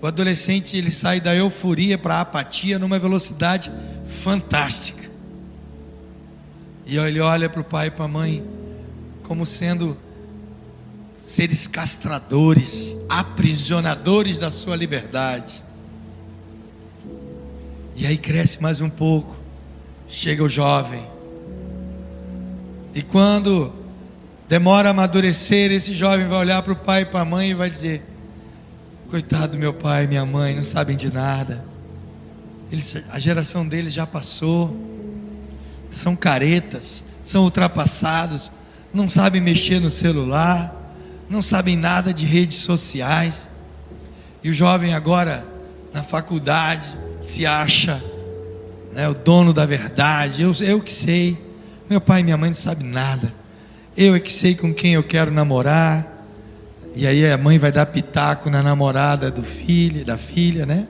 O 0.00 0.06
adolescente 0.06 0.76
ele 0.76 0.90
sai 0.90 1.20
da 1.20 1.34
euforia 1.34 1.96
para 1.96 2.16
a 2.16 2.20
apatia 2.22 2.78
numa 2.78 2.98
velocidade 2.98 3.70
fantástica. 4.22 5.10
E 6.84 6.98
ele 6.98 7.20
olha 7.20 7.48
para 7.48 7.60
o 7.60 7.64
pai 7.64 7.86
e 7.86 7.90
para 7.90 8.04
a 8.04 8.08
mãe 8.08 8.44
como 9.22 9.46
sendo 9.46 9.96
seres 11.14 11.68
castradores, 11.68 12.96
aprisionadores 13.08 14.38
da 14.38 14.50
sua 14.50 14.74
liberdade. 14.74 15.62
E 17.94 18.06
aí 18.06 18.18
cresce 18.18 18.60
mais 18.60 18.80
um 18.80 18.90
pouco, 18.90 19.36
chega 20.08 20.42
o 20.42 20.48
jovem, 20.48 21.06
e 22.94 23.02
quando 23.02 23.72
demora 24.48 24.88
a 24.88 24.90
amadurecer, 24.90 25.70
esse 25.72 25.94
jovem 25.94 26.26
vai 26.26 26.38
olhar 26.38 26.62
para 26.62 26.72
o 26.72 26.76
pai 26.76 27.02
e 27.02 27.06
para 27.06 27.20
a 27.20 27.24
mãe 27.24 27.50
e 27.50 27.54
vai 27.54 27.70
dizer: 27.70 28.02
Coitado 29.08 29.52
do 29.52 29.58
meu 29.58 29.72
pai 29.72 30.04
e 30.04 30.08
minha 30.08 30.26
mãe, 30.26 30.54
não 30.54 30.62
sabem 30.62 30.96
de 30.96 31.12
nada. 31.12 31.64
Eles, 32.70 32.96
a 33.10 33.18
geração 33.18 33.66
deles 33.66 33.92
já 33.92 34.06
passou. 34.06 34.74
São 35.90 36.16
caretas, 36.16 37.04
são 37.22 37.44
ultrapassados, 37.44 38.50
não 38.92 39.08
sabem 39.08 39.40
mexer 39.40 39.78
no 39.78 39.90
celular, 39.90 40.74
não 41.28 41.42
sabem 41.42 41.76
nada 41.76 42.12
de 42.12 42.24
redes 42.24 42.58
sociais. 42.58 43.48
E 44.42 44.50
o 44.50 44.54
jovem 44.54 44.94
agora 44.94 45.46
na 45.92 46.02
faculdade 46.02 46.96
se 47.20 47.44
acha 47.46 48.02
né, 48.92 49.08
o 49.08 49.14
dono 49.14 49.52
da 49.52 49.64
verdade. 49.64 50.42
Eu, 50.42 50.52
eu 50.60 50.80
que 50.80 50.92
sei. 50.92 51.51
Meu 51.92 52.00
pai 52.00 52.22
e 52.22 52.24
minha 52.24 52.38
mãe 52.38 52.48
não 52.48 52.54
sabem 52.54 52.88
nada. 52.88 53.34
Eu 53.94 54.14
é 54.14 54.18
que 54.18 54.32
sei 54.32 54.54
com 54.54 54.72
quem 54.72 54.94
eu 54.94 55.02
quero 55.02 55.30
namorar. 55.30 56.24
E 56.96 57.06
aí 57.06 57.30
a 57.30 57.36
mãe 57.36 57.58
vai 57.58 57.70
dar 57.70 57.84
pitaco 57.84 58.48
na 58.48 58.62
namorada 58.62 59.30
do 59.30 59.42
filho, 59.42 60.02
da 60.02 60.16
filha, 60.16 60.64
né? 60.64 60.86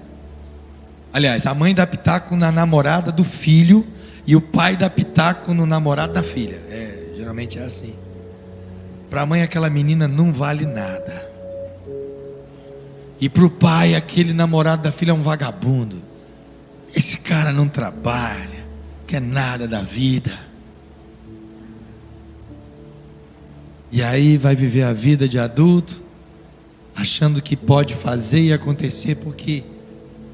Aliás, 1.13 1.45
a 1.45 1.53
mãe 1.55 1.75
dá 1.75 1.85
pitaco 1.85 2.37
na 2.37 2.53
namorada 2.53 3.11
do 3.11 3.25
filho 3.25 3.85
e 4.25 4.37
o 4.37 4.41
pai 4.41 4.77
dá 4.77 4.89
pitaco 4.89 5.53
no 5.53 5.67
namorado 5.67 6.13
da 6.13 6.23
filha. 6.23 6.61
É, 6.71 7.15
geralmente 7.17 7.59
é 7.59 7.65
assim. 7.65 7.95
Para 9.11 9.23
a 9.23 9.27
mãe 9.27 9.43
aquela 9.43 9.69
menina 9.69 10.07
não 10.07 10.33
vale 10.33 10.67
nada. 10.67 11.29
E 13.21 13.29
para 13.29 13.45
o 13.45 13.51
pai 13.51 13.97
aquele 13.97 14.33
namorado 14.33 14.85
da 14.85 14.93
filha 14.93 15.11
é 15.11 15.15
um 15.15 15.23
vagabundo. 15.23 16.01
Esse 16.95 17.19
cara 17.19 17.51
não 17.51 17.67
trabalha, 17.67 18.65
quer 19.05 19.21
nada 19.21 19.67
da 19.67 19.83
vida. 19.83 20.52
E 23.93 24.03
aí 24.03 24.39
vai 24.39 24.57
viver 24.57 24.85
a 24.85 24.93
vida 24.95 25.29
de 25.29 25.39
adulto, 25.39 26.03
achando 26.97 27.43
que 27.43 27.55
pode 27.55 27.95
fazer 27.95 28.41
e 28.41 28.51
acontecer, 28.51 29.17
porque 29.17 29.63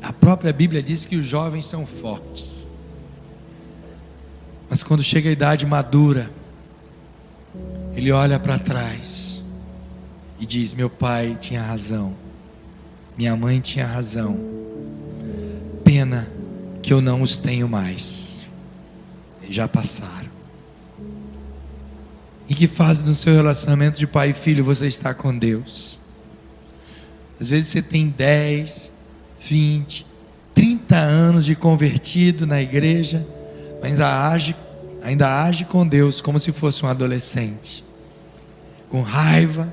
a 0.01 0.13
própria 0.13 0.53
Bíblia 0.53 0.81
diz 0.81 1.05
que 1.05 1.17
os 1.17 1.27
jovens 1.27 1.67
são 1.67 1.85
fortes. 1.85 2.69
Mas 4.71 4.85
quando 4.85 5.03
chega 5.03 5.29
a 5.29 5.33
idade 5.33 5.67
madura, 5.67 6.31
ele 7.97 8.13
olha 8.13 8.39
para 8.39 8.61
trás 8.61 9.43
e 10.39 10.47
diz: 10.47 10.73
Meu 10.73 10.89
pai 10.89 11.37
tinha 11.41 11.61
razão, 11.61 12.15
minha 13.17 13.35
mãe 13.35 13.59
tinha 13.59 13.87
razão, 13.87 14.39
pena 15.83 16.29
que 16.81 16.93
eu 16.93 17.01
não 17.01 17.23
os 17.23 17.39
tenho 17.39 17.69
mais, 17.69 18.47
já 19.49 19.67
passaram. 19.67 20.18
Em 22.49 22.55
que 22.55 22.67
fase 22.67 23.05
do 23.05 23.15
seu 23.15 23.35
relacionamento 23.35 23.99
de 23.99 24.07
pai 24.07 24.31
e 24.31 24.33
filho 24.33 24.65
você 24.65 24.87
está 24.87 25.13
com 25.13 25.37
Deus? 25.37 26.01
Às 27.39 27.49
vezes 27.49 27.69
você 27.69 27.83
tem 27.83 28.09
10, 28.09 28.91
20, 29.41 30.07
30 30.55 30.97
anos 30.97 31.45
de 31.45 31.55
convertido 31.55 32.47
na 32.47 32.61
igreja, 32.61 33.25
mas 33.83 33.93
ainda 33.93 34.29
age, 34.29 34.57
ainda 35.03 35.45
age 35.45 35.65
com 35.67 35.87
Deus 35.87 36.21
como 36.21 36.41
se 36.41 36.51
fosse 36.51 36.85
um 36.85 36.89
adolescente, 36.89 37.85
com 38.89 39.03
raiva, 39.03 39.73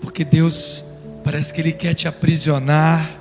porque 0.00 0.24
Deus 0.24 0.84
parece 1.22 1.52
que 1.52 1.60
Ele 1.60 1.72
quer 1.72 1.94
te 1.94 2.08
aprisionar, 2.08 3.16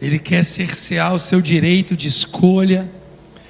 Ele 0.00 0.18
quer 0.18 0.44
cercear 0.44 1.14
o 1.14 1.18
seu 1.18 1.40
direito 1.40 1.96
de 1.96 2.08
escolha. 2.08 2.90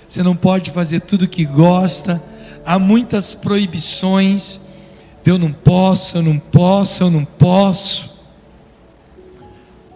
Você 0.09 0.22
não 0.22 0.37
pode 0.37 0.72
fazer 0.72 1.00
tudo 1.00 1.22
o 1.22 1.28
que 1.28 1.44
gosta, 1.44 2.22
há 2.64 2.79
muitas 2.79 3.35
proibições. 3.35 4.61
Eu 5.25 5.38
não 5.38 5.53
posso, 5.53 6.18
eu 6.18 6.22
não 6.22 6.38
posso, 6.38 7.03
eu 7.03 7.11
não 7.11 7.25
posso. 7.25 8.11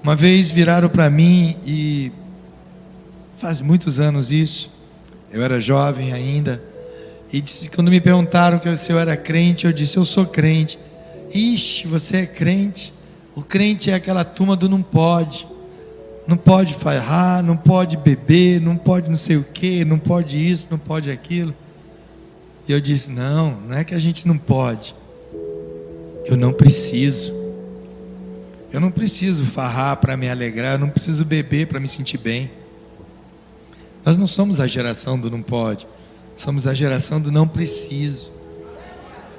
Uma 0.03 0.15
vez 0.15 0.51
viraram 0.51 0.89
para 0.89 1.11
mim 1.11 1.57
e 1.67 2.13
faz 3.37 3.61
muitos 3.61 3.99
anos 3.99 4.31
isso. 4.31 4.71
Eu 5.33 5.43
era 5.43 5.61
jovem 5.61 6.13
ainda 6.13 6.63
e 7.33 7.41
disse, 7.41 7.69
quando 7.69 7.91
me 7.91 8.01
perguntaram 8.01 8.61
se 8.77 8.93
eu 8.93 8.99
era 8.99 9.17
crente, 9.17 9.67
eu 9.67 9.73
disse 9.73 9.97
eu 9.97 10.05
sou 10.05 10.25
crente. 10.25 10.79
Ixi, 11.35 11.89
você 11.89 12.19
é 12.19 12.27
crente? 12.27 12.93
O 13.35 13.43
crente 13.43 13.91
é 13.91 13.95
aquela 13.95 14.25
turma 14.25 14.55
do 14.55 14.69
não 14.69 14.81
pode. 14.81 15.47
Não 16.27 16.37
pode 16.37 16.75
farrar, 16.75 17.43
não 17.43 17.57
pode 17.57 17.97
beber, 17.97 18.61
não 18.61 18.77
pode 18.77 19.09
não 19.09 19.17
sei 19.17 19.37
o 19.37 19.45
que, 19.45 19.85
não 19.85 19.99
pode 19.99 20.37
isso, 20.39 20.69
não 20.71 20.79
pode 20.79 21.11
aquilo. 21.11 21.55
E 22.69 22.73
eu 22.73 22.81
disse: 22.81 23.11
não, 23.11 23.61
não 23.61 23.77
é 23.77 23.85
que 23.85 23.95
a 23.95 23.99
gente 23.99 24.27
não 24.27 24.37
pode. 24.37 24.95
Eu 26.25 26.37
não 26.37 26.53
preciso. 26.53 27.33
Eu 28.73 28.81
não 28.81 28.91
preciso 28.91 29.45
farrar 29.45 29.97
para 29.97 30.17
me 30.17 30.29
alegrar, 30.29 30.75
eu 30.75 30.79
não 30.79 30.91
preciso 30.91 31.25
beber 31.25 31.67
para 31.67 31.81
me 31.81 31.89
sentir 31.89 32.19
bem. 32.19 32.51
Nós 34.05 34.17
não 34.17 34.27
somos 34.27 34.61
a 34.61 34.67
geração 34.67 35.19
do 35.19 35.31
não 35.31 35.41
pode, 35.41 35.87
somos 36.37 36.67
a 36.67 36.75
geração 36.75 37.21
do 37.21 37.33
não 37.33 37.49
preciso. 37.49 38.31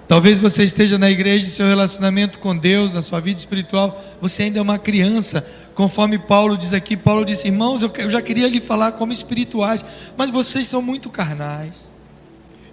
Talvez 0.08 0.40
você 0.40 0.64
esteja 0.64 0.98
na 0.98 1.12
igreja 1.12 1.46
e 1.46 1.50
seu 1.50 1.68
relacionamento 1.68 2.40
com 2.40 2.56
Deus, 2.56 2.94
na 2.94 3.02
sua 3.02 3.20
vida 3.20 3.38
espiritual, 3.38 4.02
você 4.22 4.44
ainda 4.44 4.60
é 4.60 4.62
uma 4.62 4.80
criança, 4.80 5.46
conforme 5.76 6.18
Paulo 6.18 6.58
diz 6.58 6.72
aqui. 6.72 6.96
Paulo 6.96 7.26
disse: 7.26 7.48
Irmãos, 7.48 7.82
eu 7.82 8.10
já 8.10 8.22
queria 8.22 8.48
lhe 8.48 8.62
falar 8.62 8.94
como 8.94 9.12
espirituais, 9.12 9.84
mas 10.16 10.30
vocês 10.30 10.68
são 10.68 10.82
muito 10.82 11.10
carnais. 11.10 11.90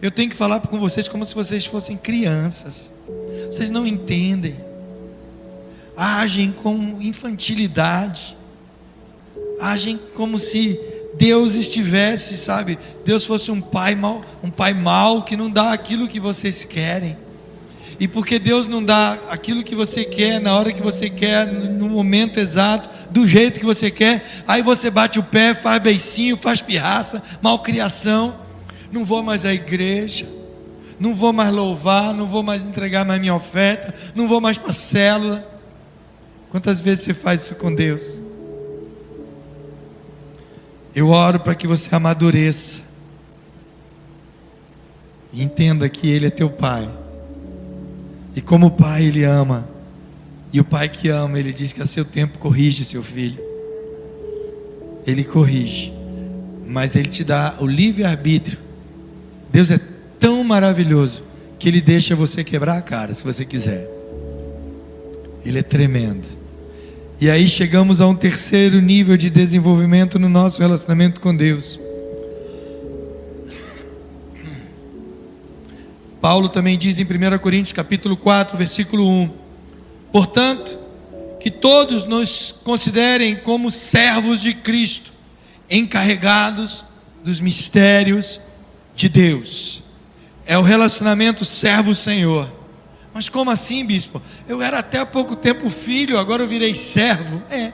Eu 0.05 0.11
tenho 0.11 0.29
que 0.29 0.37
falar 0.37 0.61
com 0.61 0.79
vocês 0.79 1.09
como 1.09 1.25
se 1.25 1.35
vocês 1.35 1.65
fossem 1.65 1.97
crianças. 1.97 2.93
Vocês 3.47 3.71
não 3.71 3.87
entendem. 3.87 4.55
Agem 5.97 6.53
com 6.53 6.99
infantilidade. 7.01 8.37
Agem 9.59 9.99
como 10.13 10.39
se 10.39 10.79
Deus 11.15 11.55
estivesse, 11.55 12.37
sabe? 12.37 12.79
Deus 13.03 13.25
fosse 13.25 13.51
um 13.51 13.63
pai 13.63 13.95
mau, 13.95 14.23
um 14.43 14.51
pai 14.51 14.75
mau 14.75 15.23
que 15.23 15.39
não 15.39 15.49
dá 15.49 15.73
aquilo 15.73 16.07
que 16.07 16.21
vocês 16.21 16.65
querem. 16.65 17.17
E 17.99 18.07
porque 18.07 18.39
Deus 18.39 18.69
não 18.69 18.85
dá 18.85 19.19
aquilo 19.31 19.63
que 19.63 19.75
você 19.75 20.05
quer, 20.05 20.39
na 20.39 20.55
hora 20.55 20.71
que 20.71 20.83
você 20.83 21.09
quer, 21.09 21.51
no 21.51 21.89
momento 21.89 22.39
exato, 22.39 22.91
do 23.11 23.27
jeito 23.27 23.59
que 23.59 23.65
você 23.65 23.91
quer, 23.91 24.43
aí 24.47 24.61
você 24.61 24.91
bate 24.91 25.19
o 25.19 25.23
pé, 25.23 25.55
faz 25.55 25.83
beicinho, 25.83 26.37
faz 26.37 26.61
pirraça, 26.61 27.23
malcriação 27.41 28.44
não 28.95 29.05
vou 29.05 29.23
mais 29.23 29.45
à 29.45 29.53
igreja, 29.53 30.27
não 30.99 31.15
vou 31.15 31.33
mais 31.33 31.53
louvar, 31.53 32.15
não 32.15 32.27
vou 32.27 32.43
mais 32.43 32.65
entregar 32.65 33.05
mais 33.05 33.21
minha 33.21 33.35
oferta, 33.35 33.93
não 34.15 34.29
vou 34.29 34.41
mais 34.41 34.57
para 34.57 34.71
a 34.71 34.75
célula. 34.75 35.47
Quantas 36.49 36.81
vezes 36.81 37.05
você 37.05 37.13
faz 37.13 37.43
isso 37.43 37.57
com 37.57 37.75
Deus? 37.75 38.23
Eu 40.95 41.09
oro 41.09 41.41
para 41.41 41.55
que 41.55 41.67
você 41.67 41.93
amadureça, 41.95 42.83
Entenda 45.37 45.89
que 45.89 46.09
Ele 46.09 46.27
é 46.27 46.31
teu 46.31 46.49
Pai. 46.49 46.89
E 48.37 48.41
como 48.41 48.71
Pai, 48.71 49.05
Ele 49.05 49.25
ama. 49.25 49.69
E 50.53 50.61
o 50.61 50.65
Pai 50.65 50.89
que 50.89 51.09
ama, 51.09 51.39
Ele 51.39 51.53
diz 51.53 51.73
que 51.73 51.83
a 51.83 51.87
seu 51.87 52.05
tempo 52.05 52.39
corrige 52.39 52.85
seu 52.85 53.03
filho. 53.03 53.43
Ele 55.05 55.25
corrige. 55.25 55.93
Mas 56.67 56.95
Ele 56.95 57.09
te 57.09 57.25
dá 57.25 57.57
o 57.59 57.67
livre-arbítrio. 57.67 58.59
Deus 59.55 59.71
é 59.71 59.79
tão 60.19 60.43
maravilhoso 60.43 61.23
que 61.61 61.69
Ele 61.69 61.81
deixa 61.81 62.17
você 62.17 62.43
quebrar 62.43 62.77
a 62.77 62.83
cara, 62.83 63.15
se 63.15 63.23
você 63.23 63.45
quiser. 63.45 63.89
Ele 65.47 65.61
é 65.61 65.63
tremendo. 65.63 66.27
E 67.21 67.31
aí 67.31 67.49
chegamos 67.49 68.01
a 68.01 68.07
um 68.09 68.17
terceiro 68.17 68.81
nível 68.81 69.17
de 69.17 69.31
desenvolvimento 69.31 70.19
no 70.19 70.29
nosso 70.29 70.61
relacionamento 70.61 71.21
com 71.21 71.33
Deus. 71.33 71.79
Paulo 76.21 76.49
também 76.49 76.77
diz 76.77 76.99
em 76.99 77.05
1 77.05 77.39
Coríntios 77.39 77.73
capítulo 77.73 78.17
4, 78.17 78.59
versículo 78.59 79.09
1: 79.09 79.31
Portanto, 80.11 80.77
que 81.39 81.49
todos 81.53 82.03
nos 82.05 82.53
considerem 82.65 83.37
como 83.37 83.71
servos 83.71 84.41
de 84.41 84.53
Cristo, 84.53 85.13
encarregados 85.71 86.85
dos 87.25 87.41
mistérios 87.41 88.41
de 88.95 89.09
Deus. 89.09 89.83
É 90.47 90.59
o 90.59 90.63
relacionamento 90.63 91.45
servo-senhor. 91.45 92.51
Mas 93.13 93.29
como 93.29 93.51
assim, 93.51 93.85
bispo? 93.85 94.21
Eu 94.49 94.61
era 94.61 94.81
até 94.81 94.99
há 94.99 95.07
pouco 95.07 95.37
tempo 95.37 95.71
filho, 95.71 96.19
agora 96.19 96.43
eu 96.43 96.49
virei 96.49 96.75
servo. 96.75 97.43
É. 97.51 97.73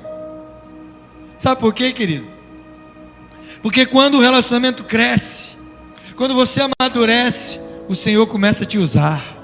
Sabe 1.36 1.60
por 1.60 1.72
quê, 1.72 1.92
querido? 1.92 2.26
Porque 3.62 3.86
quando 3.86 4.18
o 4.18 4.20
relacionamento 4.20 4.84
cresce, 4.84 5.56
quando 6.16 6.34
você 6.34 6.60
amadurece, 6.60 7.58
o 7.88 7.94
Senhor 7.94 8.26
começa 8.26 8.64
a 8.64 8.66
te 8.66 8.78
usar. 8.78 9.38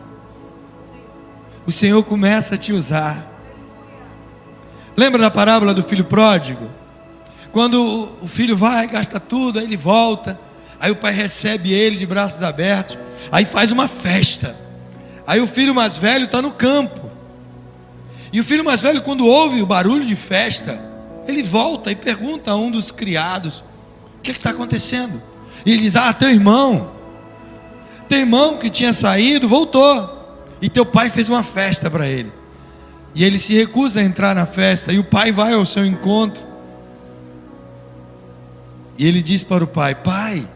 O 1.66 1.72
Senhor 1.72 2.02
começa 2.04 2.54
a 2.54 2.58
te 2.58 2.72
usar. 2.72 3.32
Lembra 4.96 5.20
da 5.20 5.30
parábola 5.30 5.74
do 5.74 5.82
filho 5.82 6.04
pródigo? 6.04 6.70
Quando 7.50 8.10
o 8.22 8.28
filho 8.28 8.56
vai, 8.56 8.86
gasta 8.86 9.18
tudo, 9.18 9.58
aí 9.58 9.64
ele 9.64 9.76
volta, 9.76 10.38
aí 10.80 10.90
o 10.90 10.96
pai 10.96 11.12
recebe 11.12 11.72
ele 11.72 11.96
de 11.96 12.06
braços 12.06 12.42
abertos, 12.42 12.96
aí 13.30 13.44
faz 13.44 13.72
uma 13.72 13.88
festa. 13.88 14.56
Aí 15.26 15.40
o 15.40 15.46
filho 15.46 15.74
mais 15.74 15.96
velho 15.96 16.26
está 16.26 16.40
no 16.40 16.52
campo. 16.52 17.10
E 18.32 18.40
o 18.40 18.44
filho 18.44 18.64
mais 18.64 18.80
velho, 18.80 19.02
quando 19.02 19.26
ouve 19.26 19.62
o 19.62 19.66
barulho 19.66 20.04
de 20.04 20.14
festa, 20.14 20.80
ele 21.26 21.42
volta 21.42 21.90
e 21.90 21.96
pergunta 21.96 22.50
a 22.50 22.56
um 22.56 22.70
dos 22.70 22.90
criados: 22.90 23.64
O 24.18 24.20
que 24.22 24.30
é 24.30 24.34
está 24.34 24.50
acontecendo? 24.50 25.20
E 25.64 25.72
ele 25.72 25.82
diz: 25.82 25.96
Ah, 25.96 26.12
teu 26.12 26.30
irmão, 26.30 26.92
teu 28.08 28.18
irmão 28.18 28.56
que 28.56 28.70
tinha 28.70 28.92
saído 28.92 29.48
voltou. 29.48 30.14
E 30.60 30.70
teu 30.70 30.86
pai 30.86 31.10
fez 31.10 31.28
uma 31.28 31.42
festa 31.42 31.90
para 31.90 32.06
ele. 32.06 32.32
E 33.14 33.24
ele 33.24 33.38
se 33.38 33.54
recusa 33.54 34.00
a 34.00 34.02
entrar 34.02 34.34
na 34.34 34.46
festa. 34.46 34.92
E 34.92 34.98
o 34.98 35.04
pai 35.04 35.32
vai 35.32 35.52
ao 35.52 35.64
seu 35.64 35.84
encontro. 35.84 36.44
E 38.98 39.06
ele 39.06 39.22
diz 39.22 39.42
para 39.42 39.64
o 39.64 39.66
pai: 39.66 39.94
Pai, 39.94 40.48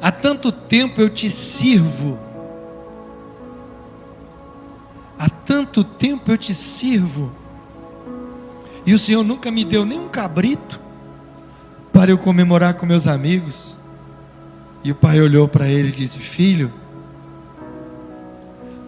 há 0.00 0.10
tanto 0.10 0.50
tempo 0.50 1.00
eu 1.00 1.08
te 1.08 1.28
sirvo 1.28 2.18
Há 5.20 5.28
tanto 5.28 5.84
tempo 5.84 6.30
eu 6.32 6.38
te 6.38 6.54
sirvo, 6.54 7.30
e 8.86 8.94
o 8.94 8.98
Senhor 8.98 9.22
nunca 9.22 9.50
me 9.50 9.66
deu 9.66 9.84
nem 9.84 10.00
um 10.00 10.08
cabrito 10.08 10.80
para 11.92 12.10
eu 12.10 12.16
comemorar 12.16 12.72
com 12.72 12.86
meus 12.86 13.06
amigos. 13.06 13.76
E 14.82 14.90
o 14.90 14.94
pai 14.94 15.20
olhou 15.20 15.46
para 15.46 15.68
ele 15.68 15.90
e 15.90 15.92
disse: 15.92 16.18
Filho, 16.18 16.72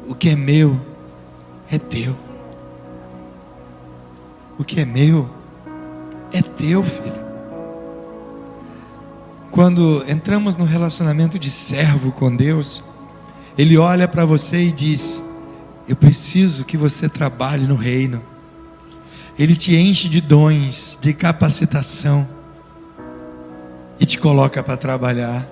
o 0.08 0.14
que 0.14 0.30
é 0.30 0.34
meu 0.34 0.80
é 1.70 1.78
teu. 1.78 2.16
O 4.58 4.64
que 4.64 4.80
é 4.80 4.86
meu 4.86 5.28
é 6.32 6.40
teu, 6.40 6.82
filho. 6.82 7.21
Quando 9.52 10.02
entramos 10.08 10.56
no 10.56 10.64
relacionamento 10.64 11.38
de 11.38 11.50
servo 11.50 12.10
com 12.10 12.34
Deus, 12.34 12.82
Ele 13.56 13.76
olha 13.76 14.08
para 14.08 14.24
você 14.24 14.64
e 14.64 14.72
diz: 14.72 15.22
eu 15.86 15.94
preciso 15.94 16.64
que 16.64 16.76
você 16.76 17.06
trabalhe 17.08 17.66
no 17.66 17.74
reino. 17.74 18.22
Ele 19.38 19.54
te 19.54 19.76
enche 19.76 20.08
de 20.08 20.22
dons, 20.22 20.98
de 21.00 21.12
capacitação 21.12 22.26
e 24.00 24.06
te 24.06 24.18
coloca 24.18 24.62
para 24.62 24.76
trabalhar. 24.76 25.46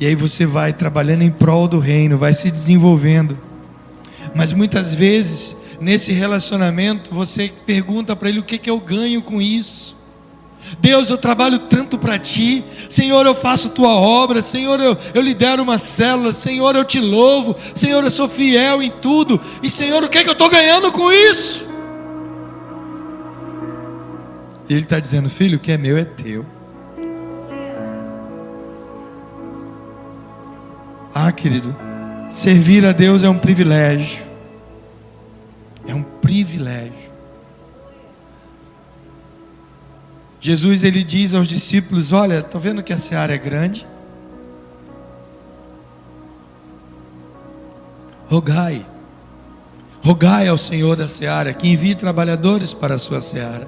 E 0.00 0.06
aí 0.06 0.16
você 0.16 0.44
vai 0.44 0.72
trabalhando 0.72 1.22
em 1.22 1.30
prol 1.30 1.68
do 1.68 1.78
reino, 1.78 2.18
vai 2.18 2.34
se 2.34 2.50
desenvolvendo. 2.50 3.38
Mas 4.34 4.52
muitas 4.52 4.92
vezes, 4.92 5.56
nesse 5.80 6.12
relacionamento, 6.12 7.14
você 7.14 7.52
pergunta 7.64 8.16
para 8.16 8.28
ele 8.28 8.40
o 8.40 8.44
que, 8.44 8.58
que 8.58 8.68
eu 8.68 8.80
ganho 8.80 9.22
com 9.22 9.40
isso. 9.40 9.95
Deus, 10.78 11.10
eu 11.10 11.16
trabalho 11.16 11.58
tanto 11.60 11.98
para 11.98 12.18
ti. 12.18 12.64
Senhor, 12.88 13.24
eu 13.26 13.34
faço 13.34 13.70
tua 13.70 13.94
obra. 13.94 14.42
Senhor, 14.42 14.80
eu, 14.80 14.96
eu 15.14 15.22
lidero 15.22 15.62
uma 15.62 15.78
célula. 15.78 16.32
Senhor, 16.32 16.74
eu 16.76 16.84
te 16.84 17.00
louvo. 17.00 17.56
Senhor, 17.74 18.02
eu 18.04 18.10
sou 18.10 18.28
fiel 18.28 18.82
em 18.82 18.90
tudo. 18.90 19.40
E 19.62 19.70
Senhor, 19.70 20.02
o 20.02 20.08
que, 20.08 20.18
é 20.18 20.22
que 20.22 20.28
eu 20.28 20.34
estou 20.34 20.48
ganhando 20.48 20.92
com 20.92 21.10
isso? 21.12 21.66
E 24.68 24.74
Ele 24.74 24.82
está 24.82 24.98
dizendo, 24.98 25.28
filho, 25.28 25.58
o 25.58 25.60
que 25.60 25.72
é 25.72 25.78
meu 25.78 25.96
é 25.96 26.04
teu. 26.04 26.44
Ah, 31.14 31.32
querido, 31.32 31.74
servir 32.28 32.84
a 32.84 32.92
Deus 32.92 33.22
é 33.22 33.28
um 33.28 33.38
privilégio. 33.38 34.26
É 35.86 35.94
um 35.94 36.02
privilégio. 36.02 37.15
Jesus 40.46 40.84
ele 40.84 41.02
diz 41.02 41.34
aos 41.34 41.48
discípulos: 41.48 42.12
Olha, 42.12 42.38
estão 42.38 42.60
vendo 42.60 42.80
que 42.80 42.92
a 42.92 42.98
seara 43.00 43.34
é 43.34 43.38
grande? 43.38 43.84
Rogai, 48.28 48.86
rogai 50.00 50.46
ao 50.46 50.56
Senhor 50.56 50.94
da 50.94 51.08
seara 51.08 51.52
que 51.52 51.66
envie 51.66 51.96
trabalhadores 51.96 52.72
para 52.72 52.94
a 52.94 52.98
sua 52.98 53.20
seara. 53.20 53.66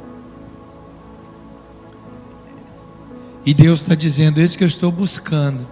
E 3.44 3.52
Deus 3.52 3.80
está 3.80 3.96
dizendo: 3.96 4.40
Esse 4.40 4.56
que 4.56 4.62
eu 4.62 4.68
estou 4.68 4.92
buscando. 4.92 5.66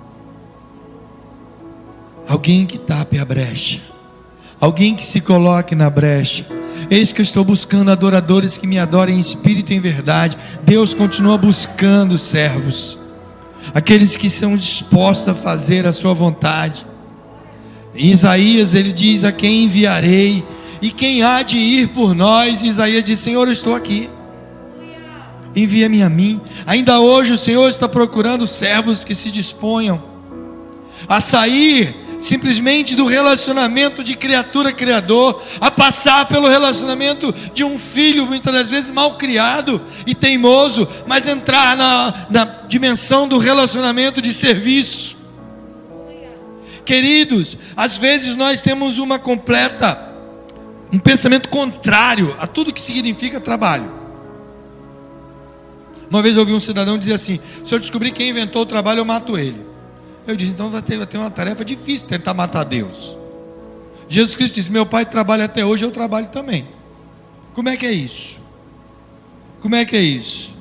Alguém 2.26 2.66
que 2.66 2.78
tape 2.78 3.20
a 3.20 3.24
brecha, 3.24 3.80
alguém 4.60 4.96
que 4.96 5.06
se 5.06 5.20
coloque 5.20 5.76
na 5.76 5.88
brecha 5.88 6.55
Eis 6.90 7.12
que 7.12 7.20
eu 7.20 7.24
estou 7.24 7.44
buscando 7.44 7.90
adoradores 7.90 8.56
que 8.56 8.66
me 8.66 8.78
adorem 8.78 9.16
em 9.16 9.20
espírito 9.20 9.72
e 9.72 9.76
em 9.76 9.80
verdade. 9.80 10.36
Deus 10.62 10.94
continua 10.94 11.36
buscando 11.36 12.16
servos, 12.16 12.98
aqueles 13.74 14.16
que 14.16 14.30
são 14.30 14.56
dispostos 14.56 15.28
a 15.28 15.34
fazer 15.34 15.86
a 15.86 15.92
sua 15.92 16.14
vontade. 16.14 16.86
Em 17.94 18.10
Isaías 18.10 18.74
ele 18.74 18.92
diz: 18.92 19.24
A 19.24 19.32
quem 19.32 19.64
enviarei? 19.64 20.44
E 20.80 20.90
quem 20.90 21.22
há 21.22 21.42
de 21.42 21.56
ir 21.56 21.88
por 21.88 22.14
nós? 22.14 22.62
Isaías 22.62 23.02
diz: 23.02 23.18
Senhor, 23.18 23.46
eu 23.46 23.52
estou 23.52 23.74
aqui. 23.74 24.08
Envia-me 25.56 26.02
a 26.02 26.10
mim. 26.10 26.40
Ainda 26.66 27.00
hoje 27.00 27.32
o 27.32 27.38
Senhor 27.38 27.68
está 27.68 27.88
procurando 27.88 28.46
servos 28.46 29.04
que 29.04 29.14
se 29.14 29.30
disponham 29.30 30.02
a 31.08 31.20
sair 31.20 32.05
simplesmente 32.26 32.96
do 32.96 33.06
relacionamento 33.06 34.02
de 34.02 34.16
criatura-criador, 34.16 35.42
a 35.60 35.70
passar 35.70 36.26
pelo 36.26 36.48
relacionamento 36.48 37.32
de 37.54 37.62
um 37.62 37.78
filho, 37.78 38.26
muitas 38.26 38.52
das 38.52 38.68
vezes 38.68 38.90
mal 38.90 39.16
criado 39.16 39.80
e 40.06 40.14
teimoso, 40.14 40.88
mas 41.06 41.26
entrar 41.26 41.76
na, 41.76 42.26
na 42.28 42.44
dimensão 42.66 43.28
do 43.28 43.38
relacionamento 43.38 44.20
de 44.20 44.34
serviço. 44.34 45.16
Queridos, 46.84 47.56
às 47.76 47.96
vezes 47.96 48.36
nós 48.36 48.60
temos 48.60 48.98
uma 48.98 49.18
completa, 49.18 50.12
um 50.92 50.98
pensamento 50.98 51.48
contrário 51.48 52.36
a 52.38 52.46
tudo 52.46 52.72
que 52.72 52.80
significa 52.80 53.40
trabalho. 53.40 53.92
Uma 56.08 56.22
vez 56.22 56.36
eu 56.36 56.40
ouvi 56.40 56.52
um 56.52 56.60
cidadão 56.60 56.96
dizer 56.96 57.14
assim: 57.14 57.40
se 57.64 57.74
eu 57.74 57.80
descobrir 57.80 58.12
quem 58.12 58.30
inventou 58.30 58.62
o 58.62 58.66
trabalho, 58.66 59.00
eu 59.00 59.04
mato 59.04 59.36
ele. 59.36 59.65
Eu 60.26 60.36
disse: 60.36 60.52
então 60.52 60.70
vai 60.70 60.82
ter, 60.82 60.96
vai 60.96 61.06
ter 61.06 61.18
uma 61.18 61.30
tarefa 61.30 61.64
difícil 61.64 62.06
tentar 62.06 62.34
matar 62.34 62.64
Deus. 62.64 63.16
Jesus 64.08 64.34
Cristo 64.34 64.54
disse: 64.54 64.70
Meu 64.70 64.84
pai 64.84 65.06
trabalha 65.06 65.44
até 65.44 65.64
hoje, 65.64 65.84
eu 65.84 65.90
trabalho 65.90 66.28
também. 66.28 66.66
Como 67.54 67.68
é 67.68 67.76
que 67.76 67.86
é 67.86 67.92
isso? 67.92 68.40
Como 69.60 69.74
é 69.74 69.84
que 69.84 69.96
é 69.96 70.00
isso? 70.00 70.54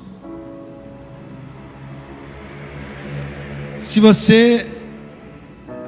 Se 3.76 4.00
você 4.00 4.66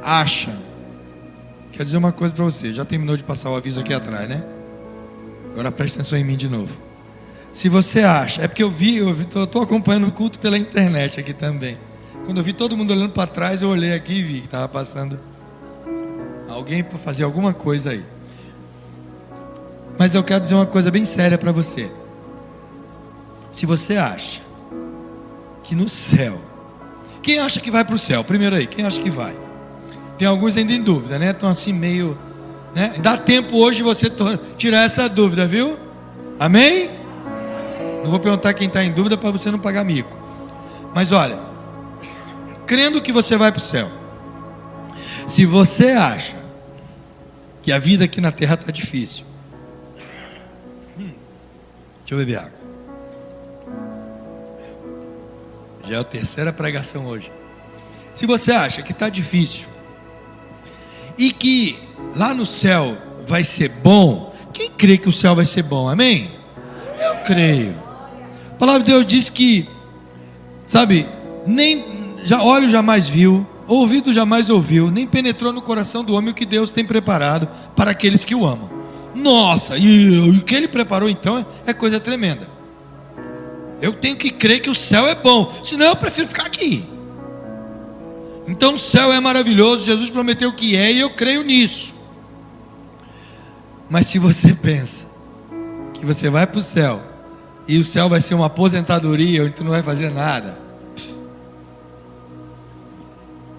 acha, 0.03 0.57
quero 1.73 1.85
dizer 1.85 1.97
uma 1.97 2.13
coisa 2.13 2.35
para 2.35 2.45
você, 2.45 2.73
já 2.73 2.85
terminou 2.85 3.17
de 3.17 3.25
passar 3.25 3.51
o 3.51 3.57
aviso 3.57 3.81
aqui 3.81 3.95
atrás, 3.95 4.29
né? 4.29 4.45
Agora 5.53 5.73
preste 5.73 5.97
atenção 5.97 6.19
em 6.19 6.25
mim 6.25 6.37
de 6.37 6.49
novo. 6.49 6.79
Se 7.53 7.69
você 7.69 8.03
acha, 8.03 8.43
é 8.43 8.49
porque 8.49 8.63
eu 8.63 8.71
vi, 8.71 8.99
eu 8.99 9.11
estou 9.13 9.63
acompanhando 9.63 10.07
o 10.07 10.13
culto 10.13 10.39
pela 10.39 10.59
internet 10.59 11.19
aqui 11.19 11.33
também. 11.33 11.79
Quando 12.29 12.37
eu 12.37 12.45
vi 12.45 12.53
todo 12.53 12.77
mundo 12.77 12.91
olhando 12.91 13.13
para 13.13 13.27
trás, 13.27 13.63
eu 13.63 13.71
olhei 13.71 13.95
aqui 13.95 14.13
e 14.13 14.23
vi 14.23 14.41
que 14.41 14.45
estava 14.45 14.69
passando 14.69 15.19
alguém 16.47 16.85
para 16.85 16.99
fazer 16.99 17.25
alguma 17.25 17.55
coisa 17.55 17.93
aí. 17.93 18.05
Mas 19.99 20.15
eu 20.15 20.23
quero 20.23 20.43
dizer 20.43 20.55
uma 20.55 20.67
coisa 20.67 20.91
bem 20.91 21.07
séria 21.07 21.39
para 21.39 21.53
você. 21.53 21.91
Se 23.51 23.65
você 23.65 23.97
acha 23.97 24.43
que 25.63 25.75
no 25.75 25.89
céu, 25.89 26.39
quem 27.23 27.39
acha 27.39 27.61
que 27.61 27.71
vai 27.71 27.83
para 27.83 27.95
o 27.95 27.99
céu? 27.99 28.23
Primeiro 28.23 28.57
aí, 28.57 28.67
quem 28.67 28.85
acha 28.85 29.01
que 29.01 29.09
vai? 29.09 29.35
Tem 30.19 30.29
alguns 30.29 30.55
ainda 30.55 30.75
em 30.75 30.83
dúvida, 30.83 31.19
né? 31.19 31.31
Estão 31.31 31.49
assim 31.49 31.73
meio, 31.73 32.19
né? 32.75 32.93
Dá 32.99 33.17
tempo 33.17 33.57
hoje 33.57 33.83
você 33.83 34.13
tirar 34.55 34.85
essa 34.85 35.09
dúvida, 35.09 35.47
viu? 35.47 35.79
Amém? 36.39 36.91
Não 38.05 38.11
vou 38.11 38.21
perguntar 38.21 38.53
quem 38.53 38.69
está 38.69 38.85
em 38.85 38.93
dúvida 38.93 39.17
para 39.17 39.31
você 39.31 39.51
não 39.51 39.59
pagar 39.59 39.83
mico. 39.83 40.15
Mas 40.95 41.11
olha, 41.11 41.48
crendo 42.69 43.01
que 43.01 43.11
você 43.11 43.35
vai 43.37 43.51
para 43.51 43.59
o 43.59 43.63
céu, 43.63 43.91
se 45.27 45.47
você 45.47 45.93
acha 45.93 46.37
que 47.63 47.73
a 47.73 47.79
vida 47.79 48.05
aqui 48.05 48.21
na 48.21 48.31
terra 48.31 48.55
está 48.55 48.71
difícil, 48.71 49.25
hum, 50.99 51.11
deixa 52.01 52.15
eu 52.15 52.19
beber 52.19 52.39
água. 52.39 52.59
Já 55.89 55.97
é 55.97 55.99
a 55.99 56.05
terceira 56.05 56.53
pregação 56.53 57.07
hoje. 57.07 57.33
Se 58.15 58.27
você 58.27 58.53
acha 58.53 58.83
que 58.83 58.93
está 58.93 59.09
difícil 59.09 59.67
e 61.17 61.33
que 61.33 61.79
lá 62.15 62.35
no 62.35 62.45
céu 62.45 62.99
vai 63.27 63.45
ser 63.45 63.71
bom, 63.71 64.35
quem 64.53 64.71
crê 64.71 64.99
que 64.99 65.09
o 65.09 65.13
céu 65.13 65.35
vai 65.35 65.47
ser 65.47 65.63
bom? 65.63 65.89
Amém? 65.89 66.31
Eu 67.01 67.17
creio. 67.23 67.75
A 68.53 68.57
palavra 68.57 68.83
de 68.83 68.91
Deus 68.91 69.07
diz 69.07 69.31
que, 69.31 69.67
sabe, 70.67 71.07
nem 71.47 71.88
já 72.29 72.43
olho 72.43 72.69
jamais 72.69 73.09
viu, 73.09 73.47
ouvido 73.67 74.13
jamais 74.13 74.51
ouviu, 74.51 74.91
nem 74.91 75.07
penetrou 75.07 75.51
no 75.51 75.63
coração 75.63 76.05
do 76.05 76.15
homem 76.15 76.33
o 76.33 76.35
que 76.35 76.45
Deus 76.45 76.71
tem 76.71 76.85
preparado 76.85 77.49
para 77.75 77.91
aqueles 77.91 78.23
que 78.23 78.35
o 78.35 78.45
amam. 78.45 78.69
Nossa, 79.15 79.79
e 79.79 80.29
o 80.29 80.43
que 80.43 80.55
ele 80.55 80.69
preparou 80.69 81.09
então 81.09 81.45
é 81.65 81.73
coisa 81.73 81.99
tremenda. 81.99 82.47
Eu 83.81 83.95
tenho 83.95 84.15
que 84.15 84.29
crer 84.29 84.61
que 84.61 84.69
o 84.69 84.75
céu 84.75 85.07
é 85.07 85.15
bom, 85.15 85.59
senão 85.63 85.87
eu 85.87 85.97
prefiro 85.97 86.29
ficar 86.29 86.45
aqui. 86.45 86.87
Então 88.47 88.75
o 88.75 88.79
céu 88.79 89.11
é 89.11 89.19
maravilhoso, 89.21 89.87
Jesus 89.87 90.11
prometeu 90.11 90.53
que 90.53 90.77
é 90.77 90.93
e 90.93 91.01
eu 91.01 91.09
creio 91.09 91.43
nisso. 91.43 91.95
Mas 93.89 94.07
se 94.07 94.19
você 94.19 94.53
pensa 94.61 95.07
que 95.95 96.05
você 96.05 96.29
vai 96.29 96.47
para 96.47 96.59
o 96.59 96.63
céu 96.63 97.03
e 97.67 97.79
o 97.79 97.85
céu 97.85 98.07
vai 98.07 98.21
ser 98.21 98.35
uma 98.35 98.47
aposentadoria 98.47 99.45
onde 99.45 99.55
tu 99.55 99.65
não 99.65 99.71
vai 99.71 99.83
fazer 99.83 100.11
nada, 100.11 100.68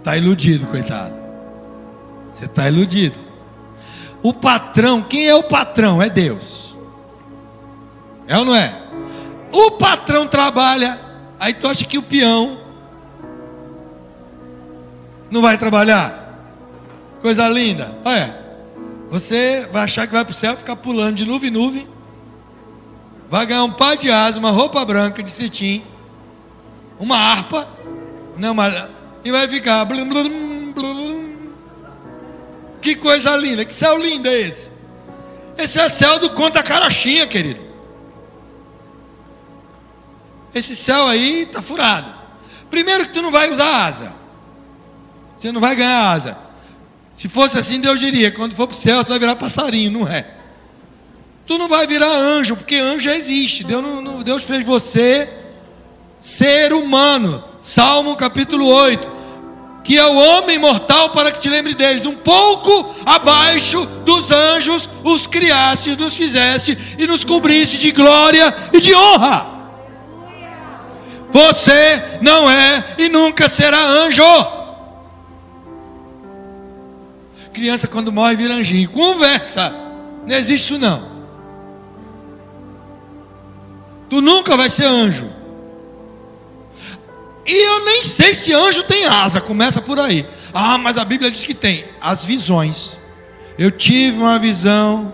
está 0.10 0.18
iludido, 0.18 0.66
coitado. 0.66 1.14
Você 2.34 2.46
está 2.46 2.68
iludido. 2.68 3.20
O 4.24 4.34
patrão, 4.34 5.04
quem 5.04 5.28
é 5.28 5.36
o 5.36 5.44
patrão? 5.44 6.02
É 6.02 6.10
Deus. 6.10 6.76
É 8.28 8.38
ou 8.38 8.44
não 8.44 8.56
é? 8.56 8.76
O 9.52 9.72
patrão 9.72 10.28
trabalha, 10.28 11.00
aí 11.40 11.54
tu 11.54 11.68
acha 11.68 11.86
que 11.86 11.98
o 11.98 12.04
peão 12.04 12.60
não 15.30 15.42
vai 15.42 15.58
trabalhar? 15.58 16.18
Coisa 17.22 17.48
linda. 17.48 17.96
Olha, 18.04 18.36
você 19.12 19.68
vai 19.72 19.84
achar 19.84 20.08
que 20.08 20.14
vai 20.14 20.26
para 20.26 20.32
o 20.32 20.36
céu 20.36 20.58
ficar 20.58 20.76
pulando 20.76 21.18
de 21.18 21.26
nuvem 21.26 21.50
em 21.50 21.54
nuvem. 21.54 21.88
Vai 23.30 23.46
ganhar 23.46 23.64
um 23.64 23.72
par 23.72 23.96
de 23.96 24.10
asas, 24.10 24.38
uma 24.38 24.50
roupa 24.50 24.84
branca 24.84 25.22
de 25.22 25.30
cetim, 25.30 25.84
uma 27.00 27.18
harpa, 27.18 27.68
não, 28.36 28.54
uma, 28.54 28.90
e 29.24 29.32
vai 29.32 29.48
ficar. 29.48 29.86
Blum, 29.86 30.08
blum, 30.08 30.72
blum. 30.72 31.30
Que 32.82 32.96
coisa 32.96 33.36
linda, 33.36 33.66
que 33.66 33.74
céu 33.74 33.98
lindo 33.98 34.28
é 34.28 34.40
esse? 34.42 34.72
Esse 35.58 35.80
é 35.80 35.90
céu 35.90 36.20
do 36.20 36.30
conta 36.32 36.64
carochinha, 36.64 37.28
querido. 37.28 37.62
Esse 40.56 40.76
céu 40.76 41.08
aí 41.08 41.44
está 41.44 41.62
furado. 41.62 42.14
Primeiro 42.70 43.06
que 43.06 43.14
tu 43.14 43.22
não 43.22 43.32
vai 43.32 43.52
usar 43.52 43.86
asa. 43.86 44.14
Você 45.38 45.52
não 45.52 45.60
vai 45.60 45.76
ganhar 45.76 46.10
asa. 46.10 46.38
Se 47.16 47.28
fosse 47.28 47.58
assim, 47.58 47.82
Deus 47.82 48.00
diria: 48.00 48.32
quando 48.32 48.56
for 48.56 48.68
para 48.68 48.76
o 48.76 48.78
céu, 48.78 49.04
você 49.04 49.10
vai 49.10 49.20
virar 49.20 49.36
passarinho, 49.36 49.92
não 49.92 50.08
é? 50.08 50.26
Tu 51.46 51.58
não 51.58 51.68
vai 51.68 51.86
virar 51.86 52.08
anjo, 52.08 52.56
porque 52.56 52.76
anjo 52.76 53.02
já 53.02 53.16
existe. 53.16 53.64
Deus, 53.64 53.84
não, 53.84 54.24
Deus 54.24 54.44
fez 54.44 54.64
você 54.64 55.28
ser 56.20 56.74
humano. 56.74 57.44
Salmo 57.62 58.16
capítulo 58.16 58.66
8. 58.68 59.20
Que 59.84 59.98
é 59.98 60.06
o 60.06 60.16
homem 60.16 60.60
mortal 60.60 61.10
para 61.10 61.32
que 61.32 61.40
te 61.40 61.50
lembre 61.50 61.74
deles. 61.74 62.06
Um 62.06 62.16
pouco 62.16 62.94
abaixo 63.06 63.86
dos 64.06 64.30
anjos 64.32 64.90
os 65.04 65.26
criaste, 65.26 65.96
nos 65.96 66.16
fizeste 66.16 66.78
e 66.98 67.08
nos 67.08 67.24
cobriste 67.24 67.78
de 67.78 67.92
glória 67.92 68.56
e 68.74 68.80
de 68.80 68.94
honra. 68.94 69.48
Você 71.32 72.20
não 72.22 72.50
é 72.50 72.96
e 72.98 73.08
nunca 73.08 73.48
será 73.48 73.80
anjo. 73.80 74.24
Criança 77.54 77.88
quando 77.88 78.12
morre 78.12 78.36
vira 78.36 78.54
anjinho. 78.54 78.90
Conversa. 78.90 79.74
Não 80.26 80.36
existe 80.36 80.74
isso 80.74 80.80
não. 80.80 81.10
Tu 84.10 84.22
nunca 84.22 84.56
vai 84.56 84.70
ser 84.70 84.86
anjo. 84.86 85.39
E 87.46 87.68
eu 87.68 87.86
nem 87.86 88.04
sei 88.04 88.34
se 88.34 88.54
anjo 88.54 88.84
tem 88.84 89.06
asa. 89.06 89.42
Começa 89.42 89.82
por 89.82 90.00
aí. 90.00 90.26
Ah, 90.54 90.78
mas 90.78 90.98
a 90.98 91.06
Bíblia 91.06 91.32
diz 91.32 91.44
que 91.44 91.54
tem. 91.54 91.86
As 92.02 92.24
visões. 92.24 92.98
Eu 93.58 93.72
tive 93.72 94.20
uma 94.20 94.40
visão 94.40 95.14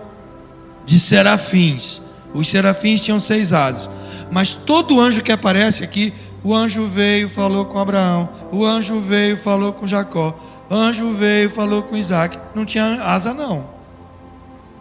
de 0.84 1.00
serafins. 1.00 2.00
Os 2.32 2.48
serafins 2.48 3.00
tinham 3.00 3.18
seis 3.18 3.52
asas. 3.52 3.88
Mas 4.30 4.54
todo 4.54 5.00
anjo 5.00 5.22
que 5.22 5.32
aparece 5.32 5.82
aqui, 5.82 6.12
o 6.42 6.54
anjo 6.54 6.84
veio, 6.86 7.28
falou 7.28 7.64
com 7.64 7.78
Abraão, 7.78 8.28
o 8.52 8.64
anjo 8.64 9.00
veio, 9.00 9.36
falou 9.36 9.72
com 9.72 9.86
Jacó, 9.86 10.38
o 10.70 10.74
anjo 10.74 11.12
veio, 11.12 11.50
falou 11.50 11.82
com 11.82 11.96
Isaac. 11.96 12.38
Não 12.54 12.64
tinha 12.64 13.02
asa, 13.02 13.34
não. 13.34 13.66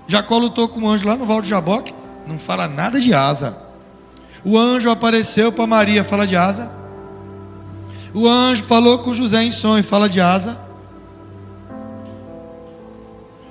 Jacó 0.08 0.38
lutou 0.38 0.67
com 0.67 0.81
o 0.81 0.88
anjo 0.88 1.08
lá 1.08 1.15
no 1.15 1.25
Val 1.25 1.41
de 1.41 1.49
Jaboque, 1.49 1.93
não 2.27 2.38
fala 2.38 2.67
nada 2.67 2.99
de 2.99 3.13
asa. 3.13 3.58
O 4.43 4.58
anjo 4.60 4.91
apareceu 4.91 5.51
para 5.51 5.65
Maria, 5.65 6.03
fala 6.03 6.27
de 6.27 6.36
asa. 6.36 6.71
O 8.15 8.30
anjo 8.30 8.63
falou 8.63 8.99
com 8.99 9.13
José 9.13 9.43
em 9.43 9.51
sonho, 9.51 9.84
fala 9.84 10.08
de 10.08 10.21
asa. 10.21 10.58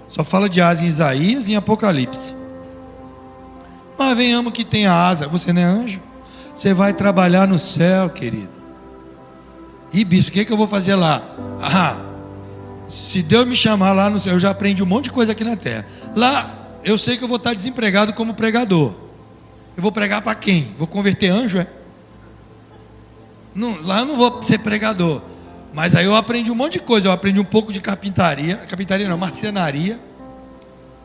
Só 0.08 0.24
fala 0.24 0.48
de 0.48 0.58
asa 0.58 0.82
em 0.82 0.86
Isaías 0.86 1.48
e 1.48 1.52
em 1.52 1.56
Apocalipse. 1.56 2.34
Mas 3.98 4.16
venhamos 4.16 4.54
que 4.54 4.64
tem 4.64 4.86
asa, 4.86 5.28
você 5.28 5.52
não 5.52 5.60
é 5.60 5.64
anjo? 5.64 6.00
Você 6.54 6.72
vai 6.72 6.94
trabalhar 6.94 7.46
no 7.46 7.58
céu, 7.58 8.08
querido. 8.08 8.48
E 9.92 10.02
bicho, 10.02 10.30
o 10.30 10.32
que, 10.32 10.40
é 10.40 10.44
que 10.46 10.52
eu 10.52 10.56
vou 10.56 10.66
fazer 10.66 10.94
lá? 10.94 11.22
Ah, 11.60 11.98
se 12.88 13.20
Deus 13.20 13.46
me 13.46 13.54
chamar 13.54 13.92
lá 13.92 14.08
no 14.08 14.18
céu, 14.18 14.32
eu 14.32 14.40
já 14.40 14.48
aprendi 14.48 14.82
um 14.82 14.86
monte 14.86 15.04
de 15.04 15.12
coisa 15.12 15.32
aqui 15.32 15.44
na 15.44 15.56
terra. 15.56 15.86
Lá, 16.16 16.50
eu 16.82 16.96
sei 16.96 17.18
que 17.18 17.24
eu 17.24 17.28
vou 17.28 17.36
estar 17.36 17.52
desempregado 17.52 18.14
como 18.14 18.32
pregador. 18.32 18.94
Eu 19.76 19.82
vou 19.82 19.92
pregar 19.92 20.22
para 20.22 20.34
quem? 20.34 20.74
Vou 20.78 20.86
converter 20.86 21.28
anjo, 21.28 21.58
é? 21.58 21.66
Não, 23.54 23.80
lá 23.82 24.00
eu 24.00 24.06
não 24.06 24.16
vou 24.16 24.42
ser 24.42 24.58
pregador. 24.58 25.22
Mas 25.72 25.94
aí 25.94 26.04
eu 26.04 26.14
aprendi 26.14 26.50
um 26.50 26.54
monte 26.54 26.74
de 26.74 26.80
coisa. 26.80 27.08
Eu 27.08 27.12
aprendi 27.12 27.38
um 27.38 27.44
pouco 27.44 27.72
de 27.72 27.80
carpintaria. 27.80 28.56
Carpintaria 28.56 29.08
não, 29.08 29.18
marcenaria. 29.18 29.98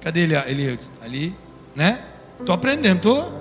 Cadê 0.02 0.22
ele? 0.22 0.36
Ele 0.36 0.80
ali, 1.02 1.36
né? 1.76 2.02
Estou 2.40 2.56
aprendendo, 2.56 2.98
estou. 2.98 3.34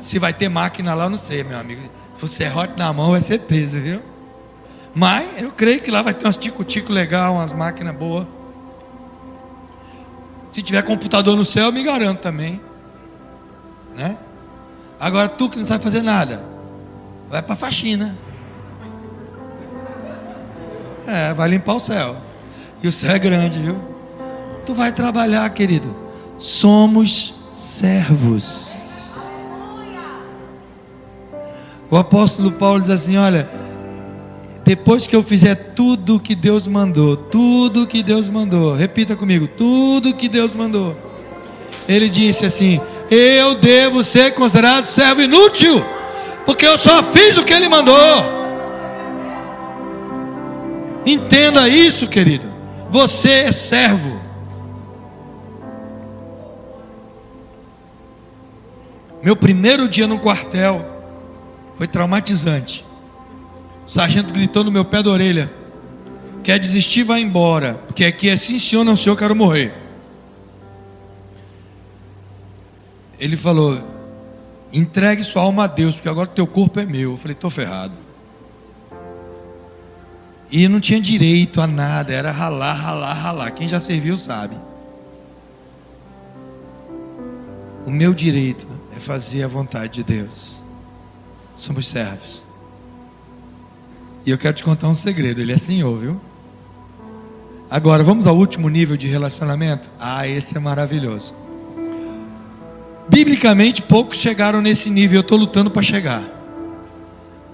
Se 0.00 0.18
vai 0.18 0.32
ter 0.32 0.48
máquina 0.48 0.94
lá, 0.94 1.04
eu 1.04 1.10
não 1.10 1.18
sei, 1.18 1.44
meu 1.44 1.58
amigo. 1.58 1.82
Se 2.14 2.20
for 2.20 2.28
serrote 2.28 2.78
na 2.78 2.92
mão, 2.92 3.20
ser 3.20 3.40
peso, 3.40 3.78
viu? 3.78 4.02
Mas 4.94 5.40
eu 5.40 5.52
creio 5.52 5.80
que 5.80 5.90
lá 5.90 6.02
vai 6.02 6.12
ter 6.12 6.26
umas 6.26 6.36
tico-tico 6.36 6.92
legal, 6.92 7.34
umas 7.34 7.52
máquinas 7.52 7.94
boas. 7.94 8.26
Se 10.50 10.62
tiver 10.62 10.82
computador 10.82 11.36
no 11.36 11.44
céu, 11.44 11.66
eu 11.66 11.72
me 11.72 11.82
garanto 11.82 12.20
também. 12.20 12.60
Né? 13.96 14.16
Agora 14.98 15.28
tu 15.28 15.48
que 15.48 15.58
não 15.58 15.64
sabe 15.64 15.82
fazer 15.82 16.02
nada, 16.02 16.42
vai 17.30 17.40
para 17.40 17.54
faxina. 17.54 18.16
É, 21.06 21.32
vai 21.32 21.48
limpar 21.48 21.74
o 21.74 21.80
céu. 21.80 22.16
E 22.82 22.88
o 22.88 22.92
céu 22.92 23.12
é 23.12 23.18
grande, 23.18 23.60
viu? 23.60 23.76
Tu 24.66 24.74
vai 24.74 24.92
trabalhar, 24.92 25.48
querido. 25.50 25.94
Somos 26.38 27.34
servos. 27.52 28.80
O 31.90 31.96
apóstolo 31.96 32.52
Paulo 32.52 32.80
diz 32.80 32.90
assim: 32.90 33.16
Olha, 33.16 33.48
depois 34.64 35.06
que 35.06 35.16
eu 35.16 35.22
fizer 35.22 35.54
tudo 35.74 36.20
que 36.20 36.34
Deus 36.34 36.66
mandou, 36.66 37.16
tudo 37.16 37.86
que 37.86 38.02
Deus 38.02 38.28
mandou, 38.28 38.74
repita 38.74 39.16
comigo, 39.16 39.48
tudo 39.48 40.14
que 40.14 40.28
Deus 40.28 40.54
mandou. 40.54 40.96
Ele 41.88 42.08
disse 42.08 42.46
assim: 42.46 42.80
Eu 43.10 43.56
devo 43.56 44.04
ser 44.04 44.32
considerado 44.32 44.86
servo 44.86 45.22
inútil, 45.22 45.84
porque 46.44 46.66
eu 46.66 46.76
só 46.78 47.02
fiz 47.02 47.36
o 47.36 47.44
que 47.44 47.52
Ele 47.52 47.68
mandou. 47.68 48.40
Entenda 51.04 51.68
isso, 51.68 52.06
querido. 52.08 52.50
Você 52.90 53.30
é 53.30 53.52
servo. 53.52 54.20
Meu 59.22 59.36
primeiro 59.36 59.88
dia 59.88 60.06
no 60.06 60.18
quartel 60.18 60.84
foi 61.76 61.86
traumatizante. 61.86 62.84
O 63.86 63.90
sargento 63.90 64.32
gritou 64.32 64.64
no 64.64 64.70
meu 64.70 64.84
pé 64.84 65.02
da 65.02 65.10
orelha: 65.10 65.50
Quer 66.42 66.58
desistir, 66.58 67.04
vai 67.04 67.20
embora. 67.20 67.74
Porque 67.86 68.04
aqui 68.04 68.28
é 68.28 68.36
sim, 68.36 68.58
senhor, 68.58 68.84
não, 68.84 68.96
senhor, 68.96 69.14
eu 69.14 69.18
quero 69.18 69.36
morrer. 69.36 69.72
Ele 73.18 73.36
falou: 73.36 73.78
Entregue 74.72 75.24
sua 75.24 75.42
alma 75.42 75.64
a 75.64 75.66
Deus, 75.66 75.96
porque 75.96 76.08
agora 76.08 76.28
teu 76.28 76.46
corpo 76.46 76.78
é 76.78 76.86
meu. 76.86 77.12
Eu 77.12 77.16
falei: 77.16 77.34
Estou 77.34 77.50
ferrado. 77.50 77.94
E 80.50 80.66
não 80.68 80.80
tinha 80.80 81.00
direito 81.00 81.60
a 81.60 81.66
nada, 81.66 82.12
era 82.12 82.30
ralar, 82.30 82.74
ralar, 82.74 83.12
ralar. 83.14 83.50
Quem 83.52 83.68
já 83.68 83.78
serviu 83.78 84.18
sabe. 84.18 84.56
O 87.86 87.90
meu 87.90 88.12
direito 88.12 88.66
é 88.96 89.00
fazer 89.00 89.42
a 89.42 89.48
vontade 89.48 89.94
de 89.94 90.04
Deus. 90.04 90.60
Somos 91.56 91.86
servos. 91.86 92.42
E 94.24 94.30
eu 94.30 94.38
quero 94.38 94.54
te 94.56 94.64
contar 94.64 94.88
um 94.88 94.94
segredo: 94.94 95.40
Ele 95.40 95.52
é 95.52 95.58
Senhor, 95.58 95.98
viu? 95.98 96.20
Agora, 97.70 98.02
vamos 98.02 98.26
ao 98.26 98.36
último 98.36 98.68
nível 98.68 98.96
de 98.96 99.06
relacionamento? 99.06 99.88
Ah, 99.98 100.26
esse 100.26 100.56
é 100.56 100.60
maravilhoso. 100.60 101.34
Biblicamente, 103.10 103.82
poucos 103.82 104.18
chegaram 104.18 104.62
nesse 104.62 104.88
nível, 104.88 105.16
eu 105.16 105.22
estou 105.22 105.36
lutando 105.36 105.68
para 105.68 105.82
chegar. 105.82 106.22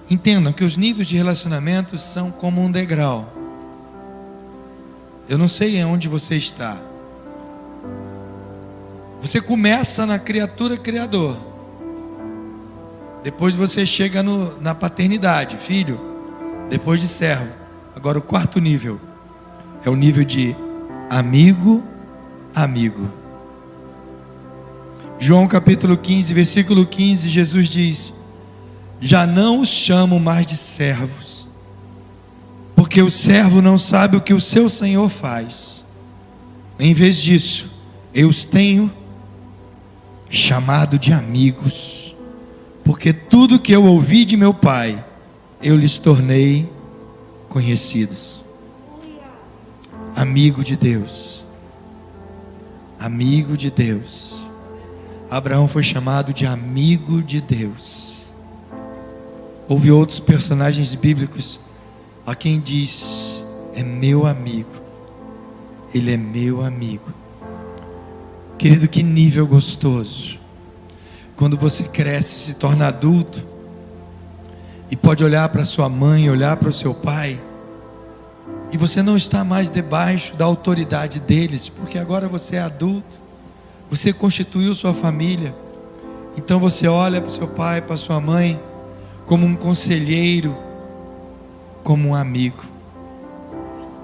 Entendam 0.07 0.53
que 0.53 0.63
os 0.63 0.77
níveis 0.77 1.07
de 1.07 1.17
relacionamento 1.17 1.97
são 1.97 2.29
como 2.29 2.61
um 2.61 2.71
degrau. 2.71 3.33
Eu 5.27 5.35
não 5.35 5.47
sei 5.47 5.83
onde 5.83 6.07
você 6.07 6.35
está. 6.35 6.77
Você 9.19 9.41
começa 9.41 10.05
na 10.05 10.19
criatura 10.19 10.77
criador. 10.77 11.35
Depois 13.23 13.55
você 13.55 13.83
chega 13.83 14.21
no, 14.21 14.61
na 14.61 14.75
paternidade, 14.75 15.57
filho. 15.57 15.99
Depois 16.69 17.01
de 17.01 17.07
servo. 17.07 17.51
Agora 17.95 18.19
o 18.19 18.21
quarto 18.21 18.61
nível 18.61 19.01
é 19.83 19.89
o 19.89 19.95
nível 19.95 20.23
de 20.23 20.55
amigo, 21.09 21.83
amigo. 22.53 23.11
João 25.19 25.47
capítulo 25.47 25.97
15, 25.97 26.33
versículo 26.33 26.85
15, 26.85 27.27
Jesus 27.27 27.69
diz: 27.69 28.13
Já 29.01 29.25
não 29.25 29.61
os 29.61 29.69
chamo 29.69 30.19
mais 30.19 30.45
de 30.45 30.55
servos, 30.55 31.47
porque 32.75 33.01
o 33.01 33.09
servo 33.09 33.61
não 33.61 33.77
sabe 33.77 34.15
o 34.15 34.21
que 34.21 34.33
o 34.33 34.39
seu 34.39 34.69
senhor 34.69 35.09
faz. 35.09 35.83
Em 36.79 36.93
vez 36.93 37.17
disso, 37.17 37.67
eu 38.13 38.29
os 38.29 38.45
tenho 38.45 38.93
chamado 40.29 40.99
de 40.99 41.11
amigos, 41.11 42.15
porque 42.83 43.11
tudo 43.11 43.59
que 43.59 43.71
eu 43.71 43.85
ouvi 43.85 44.23
de 44.23 44.37
meu 44.37 44.53
Pai, 44.53 45.03
eu 45.61 45.75
lhes 45.75 45.97
tornei 45.97 46.69
conhecidos. 47.49 48.45
Amigo 50.15 50.63
de 50.63 50.75
Deus, 50.75 51.43
amigo 52.99 53.57
de 53.57 53.71
Deus. 53.71 54.36
Abraão 55.29 55.67
foi 55.67 55.83
chamado 55.83 56.33
de 56.33 56.45
amigo 56.45 57.21
de 57.21 57.41
Deus. 57.41 58.27
Houve 59.67 59.91
outros 59.91 60.19
personagens 60.19 60.95
bíblicos 60.95 61.59
a 62.25 62.33
quem 62.33 62.59
diz: 62.59 63.43
é 63.75 63.83
meu 63.83 64.25
amigo, 64.25 64.71
ele 65.93 66.13
é 66.13 66.17
meu 66.17 66.63
amigo. 66.63 67.13
Querido, 68.57 68.87
que 68.87 69.03
nível 69.03 69.45
gostoso. 69.45 70.39
Quando 71.35 71.57
você 71.57 71.83
cresce, 71.83 72.39
se 72.39 72.53
torna 72.55 72.87
adulto, 72.87 73.45
e 74.89 74.95
pode 74.95 75.23
olhar 75.23 75.47
para 75.49 75.65
sua 75.65 75.89
mãe, 75.89 76.29
olhar 76.29 76.57
para 76.57 76.69
o 76.69 76.73
seu 76.73 76.93
pai, 76.93 77.39
e 78.71 78.77
você 78.77 79.03
não 79.03 79.15
está 79.15 79.43
mais 79.43 79.69
debaixo 79.69 80.35
da 80.35 80.45
autoridade 80.45 81.19
deles, 81.19 81.69
porque 81.69 81.99
agora 81.99 82.27
você 82.27 82.55
é 82.55 82.61
adulto, 82.61 83.26
você 83.89 84.11
constituiu 84.11 84.75
sua 84.75 84.93
família, 84.93 85.55
então 86.37 86.59
você 86.59 86.87
olha 86.87 87.21
para 87.21 87.29
o 87.29 87.31
seu 87.31 87.47
pai, 87.47 87.81
para 87.81 87.97
sua 87.97 88.19
mãe, 88.19 88.59
como 89.25 89.45
um 89.45 89.55
conselheiro, 89.55 90.55
como 91.83 92.09
um 92.09 92.15
amigo, 92.15 92.63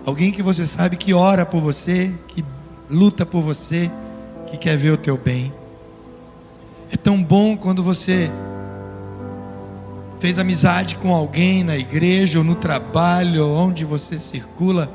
alguém 0.06 0.32
que 0.32 0.42
você 0.42 0.66
sabe 0.66 0.98
que 0.98 1.14
ora 1.14 1.46
por 1.46 1.62
você, 1.62 2.14
que 2.28 2.44
luta 2.90 3.26
por 3.26 3.42
você 3.42 3.92
que 4.48 4.58
quer 4.58 4.78
ver 4.78 4.92
o 4.92 4.98
teu 4.98 5.18
bem. 5.18 5.54
É 6.92 6.98
tão 6.98 7.24
bom 7.24 7.58
quando 7.58 7.82
você 7.82 8.32
fez 10.20 10.40
amizade 10.40 10.96
com 10.96 11.14
alguém 11.14 11.64
na 11.64 11.76
igreja 11.76 12.38
ou 12.40 12.46
no 12.46 12.56
trabalho, 12.56 13.48
ou 13.48 13.56
onde 13.58 13.84
você 13.84 14.18
circula, 14.18 14.90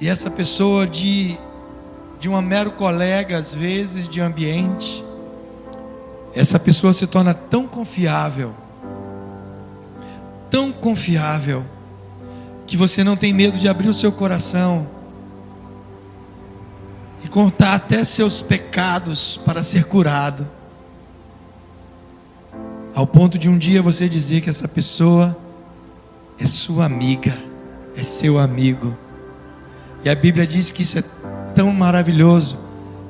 e 0.00 0.08
essa 0.08 0.30
pessoa 0.30 0.86
de 0.86 1.38
de 2.20 2.28
um 2.28 2.40
mero 2.42 2.70
colega 2.72 3.38
às 3.38 3.52
vezes 3.52 4.06
de 4.06 4.20
ambiente, 4.20 5.02
essa 6.34 6.58
pessoa 6.58 6.92
se 6.92 7.06
torna 7.06 7.32
tão 7.32 7.66
confiável, 7.66 8.54
tão 10.50 10.70
confiável, 10.70 11.64
que 12.66 12.76
você 12.76 13.02
não 13.02 13.16
tem 13.16 13.32
medo 13.32 13.58
de 13.58 13.66
abrir 13.66 13.88
o 13.88 13.94
seu 13.94 14.12
coração 14.12 14.86
e 17.24 17.28
contar 17.28 17.74
até 17.74 18.04
seus 18.04 18.42
pecados 18.42 19.38
para 19.38 19.62
ser 19.62 19.86
curado. 19.86 20.46
Ao 22.94 23.06
ponto 23.06 23.38
de 23.38 23.48
um 23.48 23.56
dia 23.56 23.82
você 23.82 24.08
dizer 24.08 24.42
que 24.42 24.50
essa 24.50 24.68
pessoa 24.68 25.36
é 26.38 26.46
sua 26.46 26.84
amiga, 26.84 27.36
é 27.96 28.02
seu 28.02 28.38
amigo. 28.38 28.96
E 30.04 30.10
a 30.10 30.14
Bíblia 30.14 30.46
diz 30.46 30.70
que 30.70 30.82
isso 30.82 30.98
é 30.98 31.02
tão 31.60 31.70
maravilhoso 31.74 32.58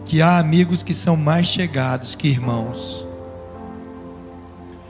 que 0.05 0.21
há 0.21 0.37
amigos 0.37 0.83
que 0.83 0.93
são 0.93 1.15
mais 1.15 1.47
chegados 1.47 2.17
que 2.17 2.27
irmãos. 2.27 3.07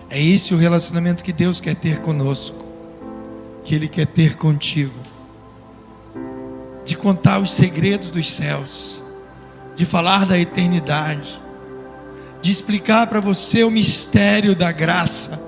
É 0.08 0.18
esse 0.18 0.54
o 0.54 0.56
relacionamento 0.56 1.22
que 1.22 1.30
Deus 1.30 1.60
quer 1.60 1.76
ter 1.76 1.98
conosco, 1.98 2.56
que 3.62 3.74
Ele 3.74 3.86
quer 3.86 4.06
ter 4.06 4.36
contigo, 4.36 4.98
de 6.86 6.96
contar 6.96 7.38
os 7.38 7.50
segredos 7.50 8.08
dos 8.08 8.32
céus 8.32 9.02
de 9.76 9.84
falar 9.84 10.24
da 10.24 10.38
eternidade, 10.38 11.38
de 12.40 12.50
explicar 12.50 13.08
para 13.08 13.20
você 13.20 13.62
o 13.62 13.70
mistério 13.70 14.56
da 14.56 14.72
graça, 14.72 15.38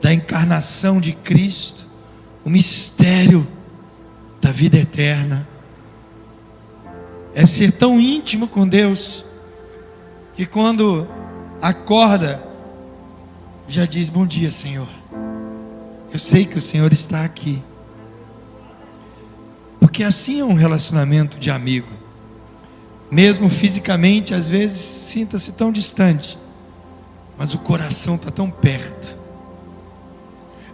da 0.00 0.14
encarnação 0.14 1.00
de 1.00 1.12
Cristo, 1.12 1.88
o 2.44 2.50
mistério 2.50 3.44
da 4.40 4.52
vida 4.52 4.78
eterna. 4.78 5.57
É 7.38 7.46
ser 7.46 7.70
tão 7.70 8.00
íntimo 8.00 8.48
com 8.48 8.66
Deus, 8.66 9.24
que 10.34 10.44
quando 10.44 11.06
acorda, 11.62 12.42
já 13.68 13.86
diz: 13.86 14.10
Bom 14.10 14.26
dia, 14.26 14.50
Senhor. 14.50 14.88
Eu 16.12 16.18
sei 16.18 16.44
que 16.44 16.58
o 16.58 16.60
Senhor 16.60 16.92
está 16.92 17.24
aqui. 17.24 17.62
Porque 19.78 20.02
assim 20.02 20.40
é 20.40 20.44
um 20.44 20.54
relacionamento 20.54 21.38
de 21.38 21.48
amigo 21.48 21.86
mesmo 23.10 23.48
fisicamente, 23.48 24.34
às 24.34 24.48
vezes 24.48 24.80
sinta-se 24.80 25.52
tão 25.52 25.72
distante, 25.72 26.36
mas 27.36 27.54
o 27.54 27.58
coração 27.58 28.16
está 28.16 28.30
tão 28.30 28.50
perto. 28.50 29.16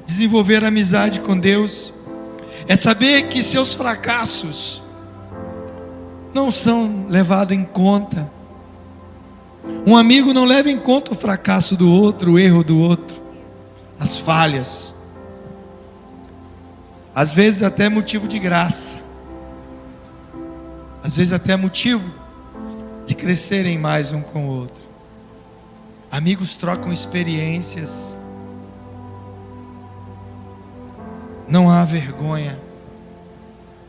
Desenvolver 0.05 0.65
amizade 0.65 1.21
com 1.21 1.39
Deus 1.39 1.93
é 2.67 2.75
saber 2.75 3.29
que 3.29 3.43
seus 3.43 3.75
fracassos 3.75 4.83
não 6.35 6.51
são 6.51 7.07
levados 7.09 7.57
em 7.57 7.65
conta. 7.65 8.29
Um 9.87 9.97
amigo 9.97 10.35
não 10.35 10.45
leva 10.45 10.69
em 10.69 10.79
conta 10.79 11.13
o 11.13 11.15
fracasso 11.15 11.77
do 11.77 11.91
outro, 11.91 12.33
o 12.33 12.39
erro 12.39 12.65
do 12.65 12.79
outro, 12.79 13.23
as 13.99 14.17
falhas. 14.17 14.93
Às 17.15 17.31
vezes 17.31 17.63
até 17.63 17.89
motivo 17.89 18.27
de 18.27 18.39
graça. 18.39 18.99
Às 21.03 21.17
vezes 21.17 21.33
até 21.33 21.57
motivo 21.57 22.13
de 23.07 23.15
crescerem 23.15 23.79
mais 23.79 24.13
um 24.13 24.21
com 24.21 24.47
o 24.47 24.51
outro. 24.51 24.83
Amigos 26.11 26.57
trocam 26.57 26.93
experiências. 26.93 28.17
Não 31.47 31.71
há 31.71 31.85
vergonha. 31.85 32.59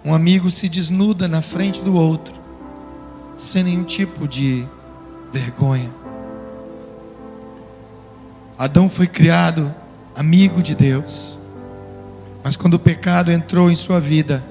Um 0.06 0.14
amigo 0.14 0.52
se 0.52 0.70
desnuda 0.70 1.28
na 1.28 1.42
frente 1.42 1.82
do 1.82 1.96
outro, 1.96 2.36
sem 3.40 3.64
nenhum 3.64 3.84
tipo 3.84 4.28
de 4.28 4.68
vergonha. 5.34 5.90
Adão 8.56 8.88
foi 8.88 9.08
criado 9.08 9.74
amigo 10.16 10.62
de 10.62 10.76
Deus. 10.76 11.38
Mas 12.44 12.56
quando 12.56 12.76
o 12.76 12.80
pecado 12.80 13.32
entrou 13.32 13.72
em 13.72 13.76
sua 13.76 14.00
vida, 14.00 14.46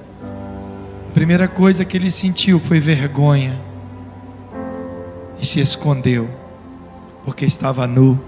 a 1.09 1.13
primeira 1.13 1.47
coisa 1.47 1.85
que 1.85 1.95
ele 1.95 2.11
sentiu 2.11 2.59
foi 2.59 2.77
vergonha 2.77 3.57
e 5.41 5.45
se 5.45 5.61
escondeu, 5.61 6.29
porque 7.23 7.45
estava 7.45 7.87
nu. 7.87 8.19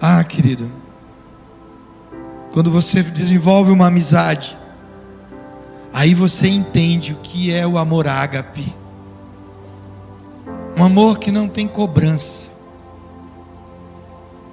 Ah, 0.00 0.22
querido, 0.24 0.70
quando 2.56 2.70
você 2.70 3.02
desenvolve 3.02 3.70
uma 3.70 3.88
amizade, 3.88 4.56
aí 5.92 6.14
você 6.14 6.48
entende 6.48 7.12
o 7.12 7.16
que 7.16 7.52
é 7.52 7.66
o 7.66 7.76
amor 7.76 8.08
ágape. 8.08 8.74
Um 10.74 10.82
amor 10.82 11.18
que 11.18 11.30
não 11.30 11.50
tem 11.50 11.68
cobrança. 11.68 12.48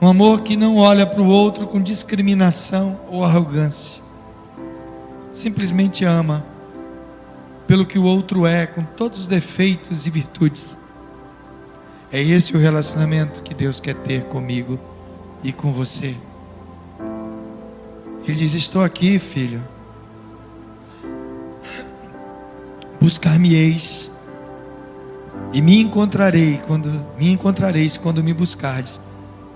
Um 0.01 0.07
amor 0.09 0.41
que 0.41 0.57
não 0.57 0.75
olha 0.75 1.07
para 1.07 1.21
o 1.21 1.29
outro 1.29 1.65
com 1.65 1.81
discriminação 1.81 2.99
ou 3.09 3.23
arrogância. 3.23 4.01
Simplesmente 5.31 6.03
ama 6.03 6.45
pelo 7.65 7.85
que 7.85 7.97
o 7.97 8.03
outro 8.03 8.45
é, 8.45 8.67
com 8.67 8.83
todos 8.83 9.21
os 9.21 9.27
defeitos 9.29 10.05
e 10.05 10.09
virtudes. 10.09 10.77
É 12.11 12.21
esse 12.21 12.53
o 12.53 12.59
relacionamento 12.59 13.41
que 13.41 13.53
Deus 13.53 13.79
quer 13.79 13.95
ter 13.95 14.25
comigo 14.25 14.77
e 15.41 15.53
com 15.53 15.71
você. 15.71 16.17
Ele 18.25 18.35
diz: 18.35 18.53
Estou 18.53 18.83
aqui, 18.83 19.19
filho. 19.19 19.63
Buscar-me-eis 22.99 24.09
e 25.51 25.61
me 25.61 25.79
encontrarei 25.79 26.59
quando 26.65 26.89
me 27.19 27.29
encontrareis 27.29 27.97
quando 27.97 28.23
me 28.23 28.33
buscardes 28.33 28.99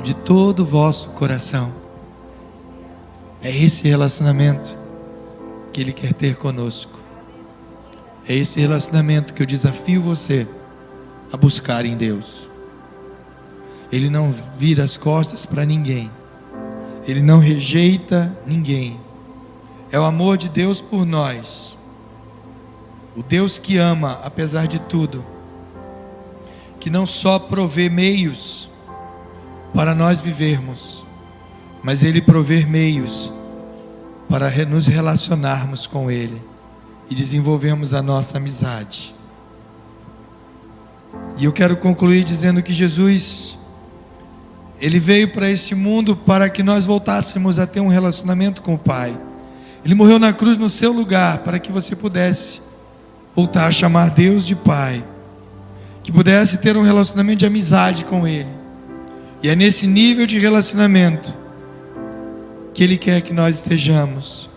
de 0.01 0.13
todo 0.13 0.61
o 0.61 0.65
vosso 0.65 1.09
coração. 1.09 1.71
É 3.41 3.55
esse 3.55 3.87
relacionamento 3.87 4.77
que 5.71 5.79
ele 5.79 5.93
quer 5.93 6.13
ter 6.13 6.35
conosco. 6.35 6.99
É 8.27 8.35
esse 8.35 8.59
relacionamento 8.59 9.33
que 9.33 9.41
eu 9.41 9.45
desafio 9.45 10.01
você 10.01 10.45
a 11.31 11.37
buscar 11.37 11.85
em 11.85 11.95
Deus. 11.95 12.49
Ele 13.91 14.09
não 14.09 14.33
vira 14.57 14.83
as 14.83 14.97
costas 14.97 15.45
para 15.45 15.65
ninguém. 15.65 16.11
Ele 17.07 17.21
não 17.21 17.39
rejeita 17.39 18.37
ninguém. 18.45 18.99
É 19.91 19.99
o 19.99 20.03
amor 20.03 20.37
de 20.37 20.49
Deus 20.49 20.81
por 20.81 21.05
nós. 21.05 21.77
O 23.15 23.23
Deus 23.23 23.57
que 23.57 23.77
ama, 23.77 24.19
apesar 24.23 24.67
de 24.67 24.79
tudo. 24.79 25.23
Que 26.79 26.89
não 26.89 27.05
só 27.05 27.39
provê 27.39 27.89
meios 27.89 28.69
para 29.73 29.95
nós 29.95 30.19
vivermos, 30.19 31.05
mas 31.81 32.03
Ele 32.03 32.21
provê 32.21 32.65
meios 32.65 33.31
para 34.29 34.49
nos 34.65 34.87
relacionarmos 34.87 35.87
com 35.87 36.11
Ele 36.11 36.41
e 37.09 37.15
desenvolvermos 37.15 37.93
a 37.93 38.01
nossa 38.01 38.37
amizade. 38.37 39.15
E 41.37 41.45
eu 41.45 41.53
quero 41.53 41.77
concluir 41.77 42.23
dizendo 42.23 42.61
que 42.61 42.73
Jesus, 42.73 43.56
Ele 44.79 44.99
veio 44.99 45.29
para 45.29 45.49
este 45.49 45.73
mundo 45.73 46.15
para 46.15 46.49
que 46.49 46.61
nós 46.61 46.85
voltássemos 46.85 47.57
a 47.57 47.65
ter 47.65 47.79
um 47.79 47.87
relacionamento 47.87 48.61
com 48.61 48.75
o 48.75 48.77
Pai. 48.77 49.17
Ele 49.83 49.95
morreu 49.95 50.19
na 50.19 50.33
cruz 50.33 50.57
no 50.57 50.69
seu 50.69 50.91
lugar 50.91 51.39
para 51.39 51.59
que 51.59 51.71
você 51.71 51.95
pudesse 51.95 52.61
voltar 53.35 53.67
a 53.67 53.71
chamar 53.71 54.11
Deus 54.11 54.45
de 54.45 54.55
Pai, 54.55 55.03
que 56.03 56.11
pudesse 56.11 56.57
ter 56.57 56.77
um 56.77 56.81
relacionamento 56.81 57.39
de 57.39 57.45
amizade 57.45 58.05
com 58.05 58.27
Ele. 58.27 58.49
E 59.41 59.49
é 59.49 59.55
nesse 59.55 59.87
nível 59.87 60.25
de 60.25 60.37
relacionamento 60.37 61.33
que 62.73 62.83
Ele 62.83 62.97
quer 62.97 63.21
que 63.21 63.33
nós 63.33 63.55
estejamos. 63.55 64.49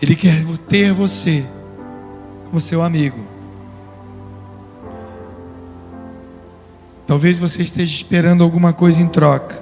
Ele 0.00 0.16
quer 0.16 0.44
ter 0.68 0.92
você 0.92 1.44
como 2.44 2.60
seu 2.60 2.82
amigo. 2.82 3.39
Talvez 7.10 7.40
você 7.40 7.64
esteja 7.64 7.92
esperando 7.92 8.44
alguma 8.44 8.72
coisa 8.72 9.02
em 9.02 9.08
troca, 9.08 9.60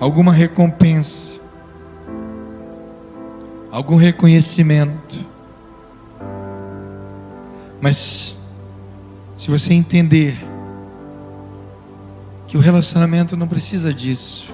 alguma 0.00 0.32
recompensa, 0.32 1.38
algum 3.70 3.96
reconhecimento. 3.96 5.16
Mas, 7.78 8.34
se 9.34 9.50
você 9.50 9.74
entender 9.74 10.34
que 12.48 12.56
o 12.56 12.60
relacionamento 12.60 13.36
não 13.36 13.46
precisa 13.46 13.92
disso, 13.92 14.50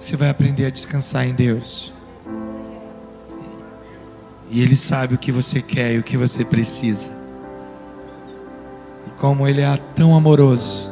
você 0.00 0.16
vai 0.16 0.30
aprender 0.30 0.66
a 0.66 0.70
descansar 0.70 1.28
em 1.28 1.32
Deus. 1.32 1.94
E 4.50 4.60
Ele 4.60 4.74
sabe 4.74 5.14
o 5.14 5.18
que 5.18 5.30
você 5.30 5.62
quer 5.62 5.94
e 5.94 5.98
o 6.00 6.02
que 6.02 6.16
você 6.16 6.44
precisa. 6.44 7.15
Como 9.16 9.46
Ele 9.46 9.62
é 9.62 9.76
tão 9.94 10.14
amoroso, 10.14 10.90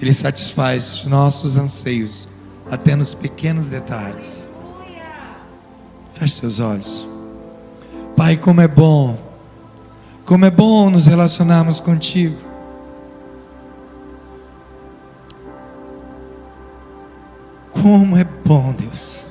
Ele 0.00 0.12
satisfaz 0.12 0.94
os 0.94 1.06
nossos 1.06 1.56
anseios, 1.56 2.28
até 2.70 2.94
nos 2.94 3.14
pequenos 3.14 3.68
detalhes. 3.68 4.48
Feche 6.14 6.34
seus 6.34 6.60
olhos. 6.60 7.06
Pai, 8.16 8.36
como 8.36 8.60
é 8.60 8.68
bom, 8.68 9.18
como 10.24 10.44
é 10.44 10.50
bom 10.50 10.90
nos 10.90 11.06
relacionarmos 11.06 11.80
contigo. 11.80 12.36
Como 17.72 18.16
é 18.16 18.24
bom, 18.24 18.72
Deus 18.72 19.28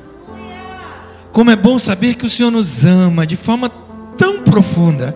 como 1.37 1.51
é 1.51 1.55
bom 1.55 1.77
saber 1.77 2.15
que 2.15 2.25
o 2.25 2.29
Senhor 2.31 2.49
nos 2.49 2.83
ama 2.83 3.23
de 3.23 3.35
forma 3.35 3.69
tão 4.17 4.41
profunda. 4.41 5.15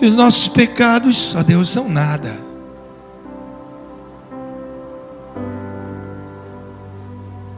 Que 0.00 0.06
os 0.06 0.14
nossos 0.14 0.48
pecados, 0.48 1.36
a 1.36 1.42
Deus, 1.42 1.68
são 1.68 1.86
nada. 1.86 2.34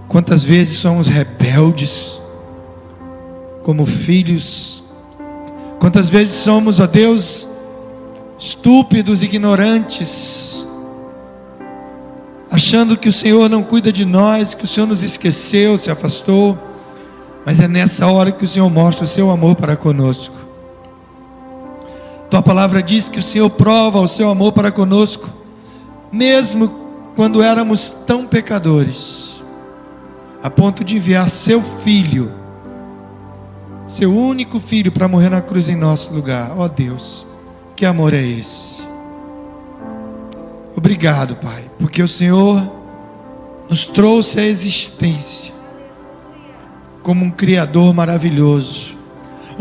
Quantas 0.09 0.43
vezes 0.43 0.77
somos 0.79 1.07
rebeldes, 1.07 2.21
como 3.63 3.87
filhos, 3.87 4.83
quantas 5.79 6.09
vezes 6.09 6.35
somos, 6.35 6.81
ó 6.81 6.87
Deus, 6.89 7.47
estúpidos, 8.37 9.23
ignorantes, 9.23 10.67
achando 12.51 12.97
que 12.97 13.09
o 13.09 13.13
Senhor 13.13 13.49
não 13.49 13.63
cuida 13.63 13.93
de 13.93 14.05
nós, 14.05 14.53
que 14.53 14.65
o 14.65 14.67
Senhor 14.67 14.89
nos 14.89 15.05
esqueceu, 15.05 15.79
se 15.79 15.93
afastou. 15.93 16.59
Mas 17.47 17.61
é 17.61 17.69
nessa 17.69 18.09
hora 18.09 18.33
que 18.33 18.45
o 18.45 18.49
Senhor 18.49 18.69
mostra 18.69 19.05
o 19.05 19.09
seu 19.09 19.31
amor 19.31 19.55
para 19.55 19.77
conosco. 19.77 20.42
Palavra 22.53 22.83
diz 22.83 23.09
que 23.09 23.19
o 23.19 23.23
Senhor 23.23 23.49
prova 23.49 23.99
o 23.99 24.07
seu 24.07 24.29
amor 24.29 24.53
para 24.53 24.71
conosco, 24.71 25.31
mesmo 26.13 26.69
quando 27.17 27.43
éramos 27.43 27.97
tão 28.07 28.27
pecadores, 28.27 29.43
a 30.43 30.51
ponto 30.51 30.85
de 30.85 30.97
enviar 30.97 31.31
seu 31.31 31.63
filho, 31.63 32.31
seu 33.89 34.15
único 34.15 34.61
filho, 34.61 34.93
para 34.93 35.09
morrer 35.09 35.31
na 35.31 35.41
cruz 35.41 35.67
em 35.67 35.75
nosso 35.75 36.13
lugar. 36.13 36.53
Ó 36.55 36.65
oh 36.65 36.69
Deus, 36.69 37.27
que 37.75 37.87
amor 37.87 38.13
é 38.13 38.23
esse? 38.23 38.87
Obrigado, 40.77 41.37
Pai, 41.37 41.71
porque 41.79 42.03
o 42.03 42.09
Senhor 42.09 42.71
nos 43.67 43.87
trouxe 43.87 44.39
à 44.39 44.45
existência 44.45 45.55
como 47.03 47.25
um 47.25 47.31
Criador 47.31 47.95
maravilhoso. 47.95 48.92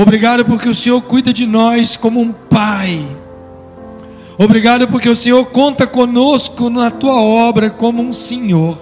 Obrigado 0.02 0.46
porque 0.46 0.68
o 0.68 0.76
Senhor 0.76 1.02
cuida 1.02 1.32
de 1.32 1.46
nós 1.46 1.96
como 1.96 2.20
um 2.20 2.32
Pai. 2.32 3.08
Obrigado 4.38 4.88
porque 4.88 5.08
o 5.08 5.16
Senhor 5.16 5.46
conta 5.46 5.86
conosco 5.86 6.70
na 6.70 6.90
tua 6.90 7.22
obra 7.22 7.70
como 7.70 8.02
um 8.02 8.12
Senhor. 8.12 8.80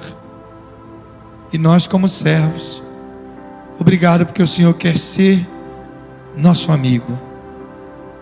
E 1.51 1.57
nós, 1.57 1.87
como 1.87 2.07
servos, 2.07 2.81
obrigado 3.79 4.25
porque 4.25 4.43
o 4.43 4.47
Senhor 4.47 4.73
quer 4.75 4.97
ser 4.97 5.45
nosso 6.37 6.71
amigo. 6.71 7.19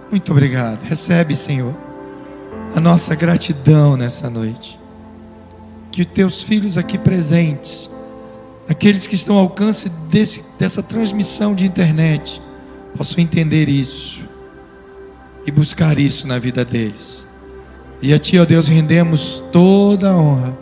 Muito 0.09 0.31
obrigado. 0.31 0.79
Recebe, 0.83 1.35
Senhor 1.35 1.87
a 2.75 2.79
nossa 2.79 3.15
gratidão 3.15 3.97
nessa 3.97 4.29
noite. 4.29 4.79
Que 5.91 6.05
teus 6.05 6.41
filhos 6.41 6.77
aqui 6.77 6.97
presentes, 6.97 7.89
aqueles 8.69 9.07
que 9.07 9.15
estão 9.15 9.35
ao 9.35 9.43
alcance 9.43 9.89
desse, 9.89 10.43
dessa 10.59 10.83
transmissão 10.83 11.55
de 11.55 11.65
internet, 11.65 12.41
possam 12.97 13.23
entender 13.23 13.69
isso 13.69 14.19
e 15.45 15.51
buscar 15.51 15.97
isso 15.97 16.27
na 16.27 16.39
vida 16.39 16.65
deles. 16.65 17.25
E 18.01 18.13
a 18.13 18.19
Ti, 18.19 18.39
ó 18.39 18.45
Deus, 18.45 18.67
rendemos 18.67 19.43
toda 19.51 20.11
a 20.11 20.17
honra, 20.17 20.57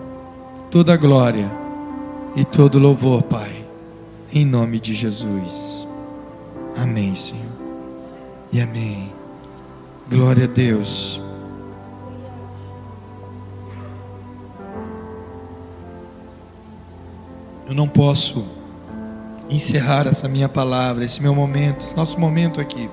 toda 0.70 0.94
a 0.94 0.98
glória 0.98 1.52
e 2.36 2.44
todo 2.46 2.76
o 2.76 2.80
louvor, 2.80 3.24
Pai, 3.24 3.66
em 4.32 4.46
nome 4.46 4.80
de 4.80 4.94
Jesus. 4.94 5.88
Amém, 6.78 7.16
Senhor. 7.16 7.44
E 8.52 8.62
amém. 8.62 9.12
Glória 10.10 10.44
a 10.44 10.48
Deus. 10.48 11.22
eu 17.68 17.74
não 17.74 17.88
posso 17.88 18.46
encerrar 19.50 20.08
essa 20.08 20.28
minha 20.28 20.50
palavra, 20.50 21.04
esse 21.04 21.22
meu 21.22 21.36
momento, 21.36 21.86
esse 21.86 21.96
nosso 21.96 22.20
momento 22.20 22.60
aqui. 22.60 22.90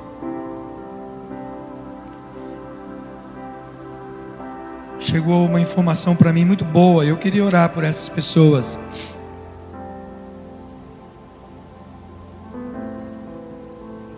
Chegou 4.99 5.45
uma 5.45 5.61
informação 5.61 6.15
para 6.15 6.33
mim 6.33 6.45
muito 6.45 6.65
boa, 6.65 7.05
eu 7.05 7.17
queria 7.17 7.45
orar 7.45 7.71
por 7.71 7.83
essas 7.83 8.09
pessoas. 8.09 8.79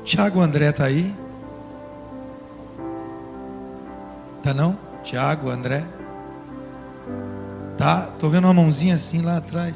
Tiago 0.05 0.41
André 0.41 0.68
está 0.68 0.85
aí? 0.85 1.14
Tá 4.43 4.53
não? 4.53 4.78
Tiago 5.03 5.49
André? 5.49 5.85
Tá? 7.78 8.11
Tô 8.18 8.28
vendo 8.28 8.45
uma 8.45 8.53
mãozinha 8.53 8.95
assim 8.95 9.22
lá 9.22 9.39
atrás. 9.39 9.74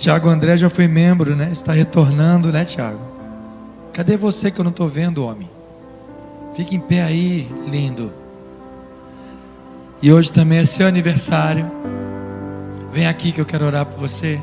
Tiago 0.00 0.30
André 0.30 0.56
já 0.56 0.70
foi 0.70 0.88
membro, 0.88 1.36
né? 1.36 1.50
Está 1.52 1.74
retornando, 1.74 2.50
né, 2.50 2.64
Tiago? 2.64 3.02
Cadê 3.92 4.16
você 4.16 4.50
que 4.50 4.58
eu 4.58 4.64
não 4.64 4.70
estou 4.70 4.88
vendo, 4.88 5.26
homem? 5.26 5.48
Fique 6.56 6.74
em 6.74 6.80
pé 6.80 7.02
aí, 7.02 7.46
lindo. 7.68 8.10
E 10.00 10.10
hoje 10.10 10.32
também 10.32 10.60
é 10.60 10.64
seu 10.64 10.86
aniversário. 10.86 11.70
Vem 12.90 13.06
aqui 13.06 13.30
que 13.30 13.42
eu 13.42 13.44
quero 13.44 13.66
orar 13.66 13.84
por 13.84 13.98
você. 13.98 14.40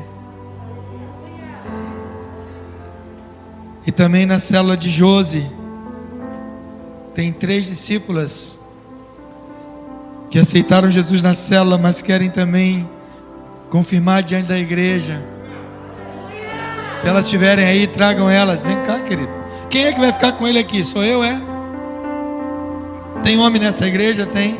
E 3.84 3.90
também 3.90 4.26
na 4.26 4.38
célula 4.38 4.76
de 4.76 4.88
Jose, 4.88 5.50
tem 7.16 7.32
três 7.32 7.66
discípulas 7.66 8.56
que 10.30 10.38
aceitaram 10.38 10.88
Jesus 10.88 11.20
na 11.20 11.34
célula, 11.34 11.76
mas 11.76 12.00
querem 12.00 12.30
também 12.30 12.88
confirmar 13.70 14.22
diante 14.22 14.46
da 14.46 14.56
igreja. 14.56 15.20
Se 16.98 17.06
elas 17.06 17.26
estiverem 17.26 17.64
aí, 17.64 17.86
tragam 17.86 18.28
elas. 18.28 18.64
Vem 18.64 18.82
cá, 18.82 18.98
querido. 19.00 19.30
Quem 19.70 19.86
é 19.86 19.92
que 19.92 20.00
vai 20.00 20.12
ficar 20.12 20.32
com 20.32 20.48
ele 20.48 20.58
aqui? 20.58 20.84
Sou 20.84 21.04
eu, 21.04 21.22
é? 21.22 21.40
Tem 23.22 23.38
homem 23.38 23.60
nessa 23.60 23.86
igreja? 23.86 24.26
Tem. 24.26 24.58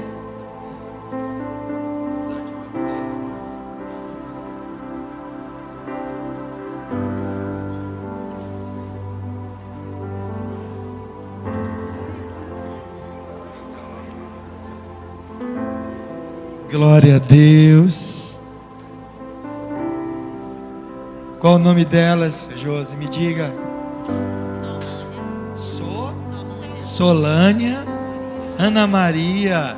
Glória 16.70 17.16
a 17.16 17.18
Deus. 17.18 18.17
Qual 21.40 21.54
o 21.54 21.58
nome 21.58 21.84
delas, 21.84 22.50
Josi? 22.56 22.96
Me 22.96 23.08
diga. 23.08 23.52
So, 25.54 26.12
Solânia, 26.80 27.86
Ana 28.58 28.88
Maria, 28.88 29.76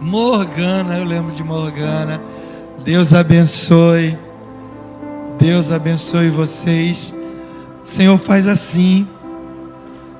Morgana, 0.00 0.98
eu 0.98 1.04
lembro 1.04 1.32
de 1.32 1.44
Morgana. 1.44 2.20
Deus 2.84 3.14
abençoe. 3.14 4.18
Deus 5.38 5.70
abençoe 5.70 6.30
vocês. 6.30 7.14
Senhor, 7.84 8.18
faz 8.18 8.48
assim. 8.48 9.06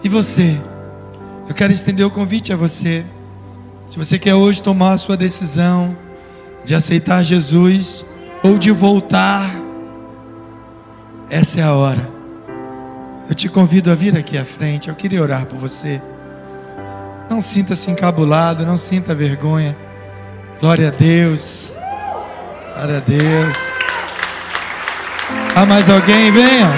E 0.05 0.09
você? 0.09 0.61
Eu 1.49 1.57
quero 1.57 1.73
estender 1.73 2.07
o 2.07 2.11
convite 2.11 2.53
a 2.53 2.57
você. 2.57 3.05
Se 3.89 3.99
você 3.99 4.17
quer 4.17 4.37
hoje 4.37 4.63
tomar 4.63 4.93
a 4.93 4.99
sua 4.99 5.17
decisão 5.17 5.97
de 6.65 6.73
aceitar 6.73 7.25
Jesus 7.25 8.05
ou 8.45 8.57
de 8.59 8.71
voltar, 8.71 9.66
essa 11.37 11.61
é 11.61 11.63
a 11.63 11.73
hora. 11.75 12.09
Eu 13.29 13.35
te 13.35 13.47
convido 13.47 13.91
a 13.91 13.95
vir 13.95 14.17
aqui 14.17 14.39
à 14.39 14.45
frente. 14.45 14.89
Eu 14.89 14.95
queria 14.95 15.21
orar 15.21 15.45
por 15.45 15.59
você. 15.59 16.01
Não 17.29 17.43
sinta-se 17.43 17.91
encabulado, 17.91 18.65
não 18.65 18.79
sinta 18.79 19.15
vergonha. 19.15 19.77
Glória 20.59 20.89
a 20.89 20.91
Deus. 20.91 21.75
Glória 22.75 22.97
a 22.97 23.01
Deus. 23.01 23.57
Há 25.55 25.67
mais 25.67 25.91
alguém? 25.91 26.33
Venha. 26.33 26.71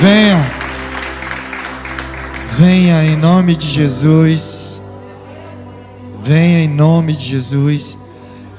Venha. 0.00 0.50
Venha 2.58 3.04
em 3.04 3.16
nome 3.16 3.56
de 3.56 3.68
Jesus. 3.68 4.80
Venha 6.22 6.60
em 6.60 6.68
nome 6.68 7.14
de 7.14 7.26
Jesus. 7.26 7.98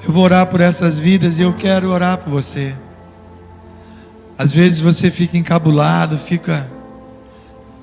Eu 0.05 0.13
vou 0.13 0.25
orar 0.25 0.45
por 0.45 0.61
essas 0.61 0.99
vidas 0.99 1.39
e 1.39 1.41
eu 1.41 1.53
quero 1.53 1.89
orar 1.89 2.19
por 2.19 2.29
você. 2.29 2.75
Às 4.37 4.51
vezes 4.51 4.79
você 4.79 5.11
fica 5.11 5.37
encabulado, 5.37 6.17
fica. 6.17 6.69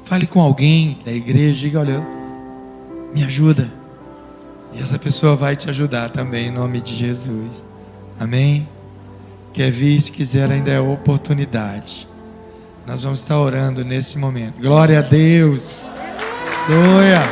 Fale 0.05 0.27
com 0.27 0.41
alguém 0.41 0.99
da 1.05 1.13
igreja, 1.13 1.61
diga: 1.61 1.81
olha, 1.81 2.07
me 3.15 3.23
ajuda. 3.25 3.71
E 4.73 4.81
essa 4.81 4.99
pessoa 4.99 5.35
vai 5.35 5.57
te 5.57 5.69
ajudar 5.69 6.11
também 6.11 6.49
em 6.49 6.51
nome 6.51 6.81
de 6.81 6.95
Jesus. 6.95 7.65
Amém? 8.19 8.69
Quer 9.53 9.71
vir, 9.71 10.01
se 10.01 10.13
quiser, 10.13 10.51
ainda 10.51 10.71
é 10.71 10.81
oportunidade. 10.81 12.07
Nós 12.87 13.03
vamos 13.03 13.21
estar 13.21 13.39
orando 13.39 13.85
nesse 13.85 14.19
momento. 14.19 14.61
Glória 14.61 15.01
a 15.01 15.03
Deus. 15.03 15.91
Aleluia. 16.67 17.23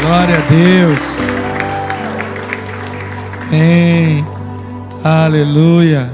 Glória 0.00 0.36
a 0.36 0.40
Deus. 0.48 1.18
Amém. 3.48 4.37
Aleluia. 5.04 6.10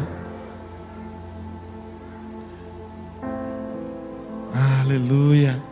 Aleluia. 4.80 5.62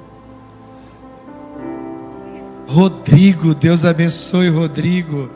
Rodrigo, 2.66 3.54
Deus 3.54 3.84
abençoe 3.84 4.48
Rodrigo. 4.48 5.30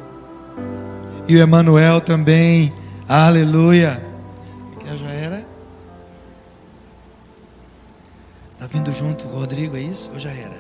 E 1.29 1.37
o 1.37 1.39
Emanuel 1.39 2.01
também. 2.01 2.72
Aleluia. 3.07 4.03
Já 4.97 5.09
era? 5.11 5.45
Tá 8.59 8.66
vindo 8.66 8.93
junto 8.95 9.27
o 9.27 9.39
Rodrigo, 9.39 9.77
é 9.77 9.81
isso? 9.81 10.11
Ou 10.14 10.18
já 10.18 10.31
era? 10.31 10.57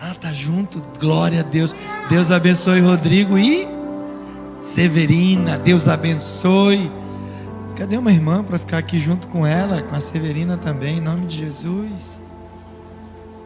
Ah, 0.00 0.14
tá 0.20 0.32
junto. 0.32 0.82
Glória 0.98 1.40
a 1.40 1.42
Deus. 1.44 1.74
Deus 2.08 2.32
abençoe 2.32 2.80
Rodrigo 2.80 3.38
e 3.38 3.79
Severina. 4.62 5.58
Deus 5.58 5.88
abençoe. 5.88 6.90
Cadê 7.76 7.96
uma 7.96 8.12
irmã 8.12 8.42
para 8.42 8.58
ficar 8.58 8.78
aqui 8.78 9.00
junto 9.00 9.26
com 9.28 9.46
ela, 9.46 9.82
com 9.82 9.96
a 9.96 10.00
Severina 10.00 10.56
também, 10.56 10.98
em 10.98 11.00
nome 11.00 11.26
de 11.26 11.38
Jesus? 11.38 12.20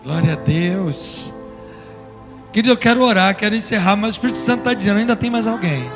Glória 0.02 0.32
a 0.32 0.36
Deus. 0.36 1.32
Querido, 2.52 2.72
eu 2.72 2.76
quero 2.76 3.02
orar, 3.02 3.34
quero 3.36 3.54
encerrar, 3.54 3.96
mas 3.96 4.10
o 4.10 4.12
Espírito 4.12 4.38
Santo 4.38 4.60
está 4.60 4.74
dizendo: 4.74 4.98
ainda 4.98 5.16
tem 5.16 5.30
mais 5.30 5.46
alguém. 5.46 5.90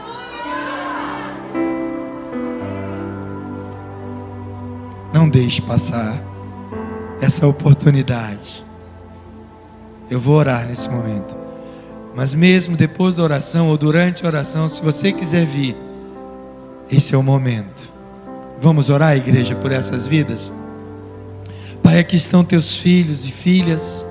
Não 5.13 5.29
deixe 5.29 5.63
passar 5.63 6.21
essa 7.21 7.47
oportunidade. 7.47 8.65
Eu 10.11 10.21
vou 10.21 10.37
orar 10.37 10.67
nesse 10.67 10.89
momento. 10.89 11.38
Mas 12.19 12.35
mesmo 12.35 12.77
depois 12.77 13.15
da 13.15 13.23
oração 13.23 13.69
ou 13.69 13.79
durante 13.79 14.25
a 14.25 14.27
oração, 14.27 14.69
se 14.69 14.83
você 14.83 15.13
quiser 15.13 15.47
vir, 15.47 15.77
esse 16.91 17.15
é 17.15 17.17
o 17.17 17.23
momento. 17.23 17.93
Vamos 18.61 18.91
orar, 18.91 19.17
igreja, 19.17 19.55
por 19.55 19.71
essas 19.71 20.05
vidas? 20.05 20.51
Pai, 21.81 22.01
aqui 22.01 22.17
estão 22.17 22.43
teus 22.43 22.75
filhos 22.75 23.25
e 23.25 23.31
filhas. 23.31 24.05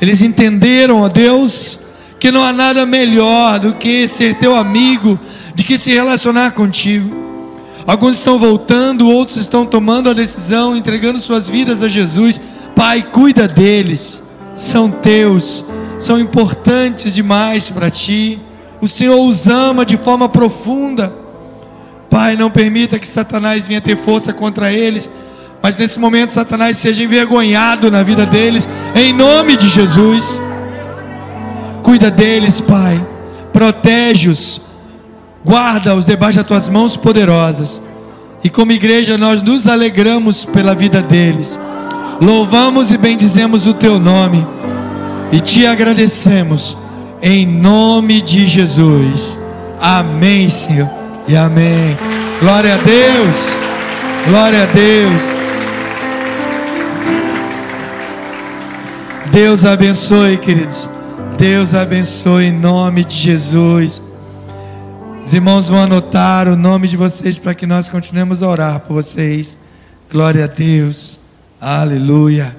Eles 0.00 0.20
entenderam, 0.20 1.02
ó 1.02 1.08
Deus, 1.08 1.78
que 2.18 2.32
não 2.32 2.42
há 2.42 2.52
nada 2.52 2.84
melhor 2.84 3.60
do 3.60 3.72
que 3.72 4.08
ser 4.08 4.34
teu 4.34 4.56
amigo, 4.56 5.16
de 5.54 5.62
que 5.62 5.78
se 5.78 5.94
relacionar 5.94 6.50
contigo. 6.54 7.08
Alguns 7.86 8.16
estão 8.16 8.36
voltando, 8.36 9.08
outros 9.08 9.36
estão 9.36 9.64
tomando 9.64 10.10
a 10.10 10.12
decisão, 10.12 10.76
entregando 10.76 11.20
suas 11.20 11.48
vidas 11.48 11.84
a 11.84 11.88
Jesus. 11.88 12.40
Pai, 12.74 13.00
cuida 13.12 13.46
deles, 13.46 14.20
são 14.56 14.90
teus, 14.90 15.64
são 15.98 16.18
importantes 16.18 17.14
demais 17.14 17.70
para 17.70 17.90
ti. 17.90 18.40
O 18.80 18.88
Senhor 18.88 19.18
os 19.18 19.46
ama 19.48 19.84
de 19.84 19.96
forma 19.96 20.28
profunda. 20.28 21.12
Pai, 22.08 22.36
não 22.36 22.50
permita 22.50 22.98
que 22.98 23.06
Satanás 23.06 23.66
venha 23.66 23.80
ter 23.80 23.96
força 23.96 24.32
contra 24.32 24.72
eles, 24.72 25.10
mas 25.62 25.76
nesse 25.76 25.98
momento 25.98 26.30
Satanás 26.30 26.78
seja 26.78 27.02
envergonhado 27.02 27.90
na 27.90 28.02
vida 28.02 28.24
deles, 28.24 28.66
em 28.94 29.12
nome 29.12 29.56
de 29.56 29.68
Jesus. 29.68 30.40
Cuida 31.82 32.10
deles, 32.10 32.60
Pai, 32.60 33.04
protege-os 33.52 34.62
Guarda-os 35.48 36.04
debaixo 36.04 36.36
das 36.36 36.46
tuas 36.46 36.68
mãos 36.68 36.96
poderosas. 36.96 37.80
E 38.44 38.50
como 38.50 38.72
igreja 38.72 39.16
nós 39.16 39.40
nos 39.40 39.66
alegramos 39.66 40.44
pela 40.44 40.74
vida 40.74 41.00
deles. 41.00 41.58
Louvamos 42.20 42.90
e 42.90 42.98
bendizemos 42.98 43.66
o 43.66 43.72
teu 43.72 43.98
nome. 43.98 44.46
E 45.32 45.40
te 45.40 45.66
agradecemos 45.66 46.76
em 47.20 47.46
nome 47.46 48.22
de 48.22 48.46
Jesus. 48.46 49.38
Amém, 49.80 50.48
Senhor. 50.48 50.88
E 51.26 51.36
amém. 51.36 51.96
Glória 52.40 52.74
a 52.74 52.78
Deus. 52.78 53.54
Glória 54.26 54.62
a 54.62 54.66
Deus. 54.66 55.38
Deus 59.30 59.64
abençoe, 59.64 60.38
queridos. 60.38 60.88
Deus 61.36 61.74
abençoe 61.74 62.46
em 62.46 62.52
nome 62.52 63.04
de 63.04 63.14
Jesus. 63.14 64.02
Os 65.24 65.32
irmãos 65.34 65.68
vão 65.68 65.82
anotar 65.82 66.48
o 66.48 66.56
nome 66.56 66.88
de 66.88 66.96
vocês 66.96 67.38
para 67.38 67.54
que 67.54 67.66
nós 67.66 67.88
continuemos 67.88 68.42
a 68.42 68.48
orar 68.48 68.80
por 68.80 68.94
vocês. 68.94 69.58
Glória 70.10 70.44
a 70.44 70.46
Deus. 70.46 71.20
Aleluia. 71.60 72.56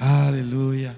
Aleluia. 0.00 0.97